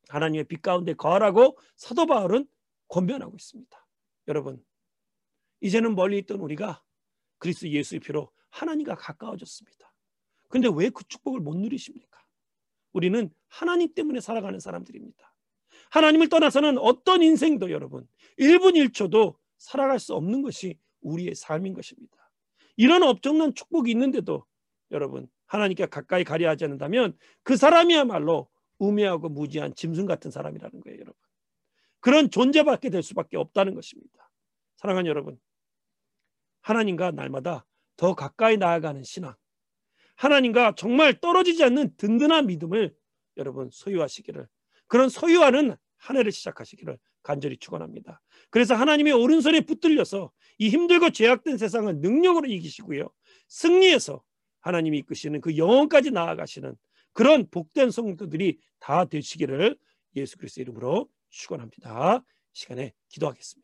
하나님의 0.09 0.43
빛 0.43 0.61
가운데 0.61 0.93
거하라고 0.93 1.57
사도 1.75 2.05
바울은 2.05 2.45
권면하고 2.87 3.35
있습니다. 3.35 3.87
여러분, 4.27 4.63
이제는 5.61 5.95
멀리 5.95 6.17
있던 6.19 6.39
우리가 6.39 6.83
그리스도 7.37 7.69
예수의 7.69 7.99
피로 7.99 8.31
하나님과 8.49 8.95
가까워졌습니다. 8.95 9.93
근데 10.49 10.69
왜 10.73 10.89
그 10.89 11.03
축복을 11.05 11.39
못 11.39 11.55
누리십니까? 11.57 12.19
우리는 12.93 13.29
하나님 13.47 13.93
때문에 13.93 14.21
살아가는 14.21 14.59
사람들입니다. 14.59 15.33
하나님을 15.91 16.29
떠나서는 16.29 16.77
어떤 16.77 17.21
인생도 17.21 17.71
여러분 17.71 18.07
1분 18.39 18.75
1초도 18.75 19.35
살아갈 19.57 19.99
수 19.99 20.13
없는 20.15 20.41
것이 20.41 20.79
우리의 21.01 21.35
삶인 21.35 21.73
것입니다. 21.73 22.31
이런 22.77 23.03
엄청난 23.03 23.53
축복이 23.53 23.91
있는데도 23.91 24.45
여러분 24.91 25.27
하나님께 25.47 25.87
가까이 25.87 26.23
가려 26.23 26.49
하지 26.49 26.63
않는다면 26.65 27.17
그 27.43 27.57
사람이야말로 27.57 28.49
우매하고 28.79 29.29
무지한 29.29 29.73
짐승 29.75 30.05
같은 30.05 30.31
사람이라는 30.31 30.79
거예요, 30.81 30.99
여러분. 30.99 31.24
그런 32.05 32.29
존재밖에 32.29 32.91
될 32.91 33.01
수밖에 33.01 33.35
없다는 33.35 33.73
것입니다. 33.73 34.31
사랑하는 34.75 35.09
여러분, 35.09 35.39
하나님과 36.61 37.09
날마다 37.09 37.65
더 37.97 38.13
가까이 38.13 38.57
나아가는 38.57 39.01
신앙, 39.01 39.33
하나님과 40.15 40.75
정말 40.75 41.19
떨어지지 41.19 41.63
않는 41.63 41.97
든든한 41.97 42.45
믿음을 42.45 42.95
여러분 43.37 43.71
소유하시기를 43.71 44.47
그런 44.85 45.09
소유하는 45.09 45.75
한 45.97 46.17
해를 46.17 46.31
시작하시기를 46.31 46.99
간절히 47.23 47.57
축원합니다. 47.57 48.21
그래서 48.51 48.75
하나님의 48.75 49.11
오른손에 49.13 49.61
붙들려서 49.61 50.31
이 50.59 50.69
힘들고 50.69 51.09
죄악된 51.09 51.57
세상을 51.57 52.01
능력으로 52.01 52.47
이기시고요. 52.47 53.09
승리해서 53.47 54.21
하나님이 54.59 54.99
이끄시는 54.99 55.41
그 55.41 55.57
영혼까지 55.57 56.11
나아가시는 56.11 56.75
그런 57.13 57.49
복된 57.49 57.89
성도들이 57.89 58.59
다 58.77 59.05
되시기를 59.05 59.75
예수 60.15 60.37
그리스도 60.37 60.61
이름으로 60.61 61.09
축원합니다. 61.35 62.23
시간에 62.53 62.93
기도하겠습니다. 63.09 63.63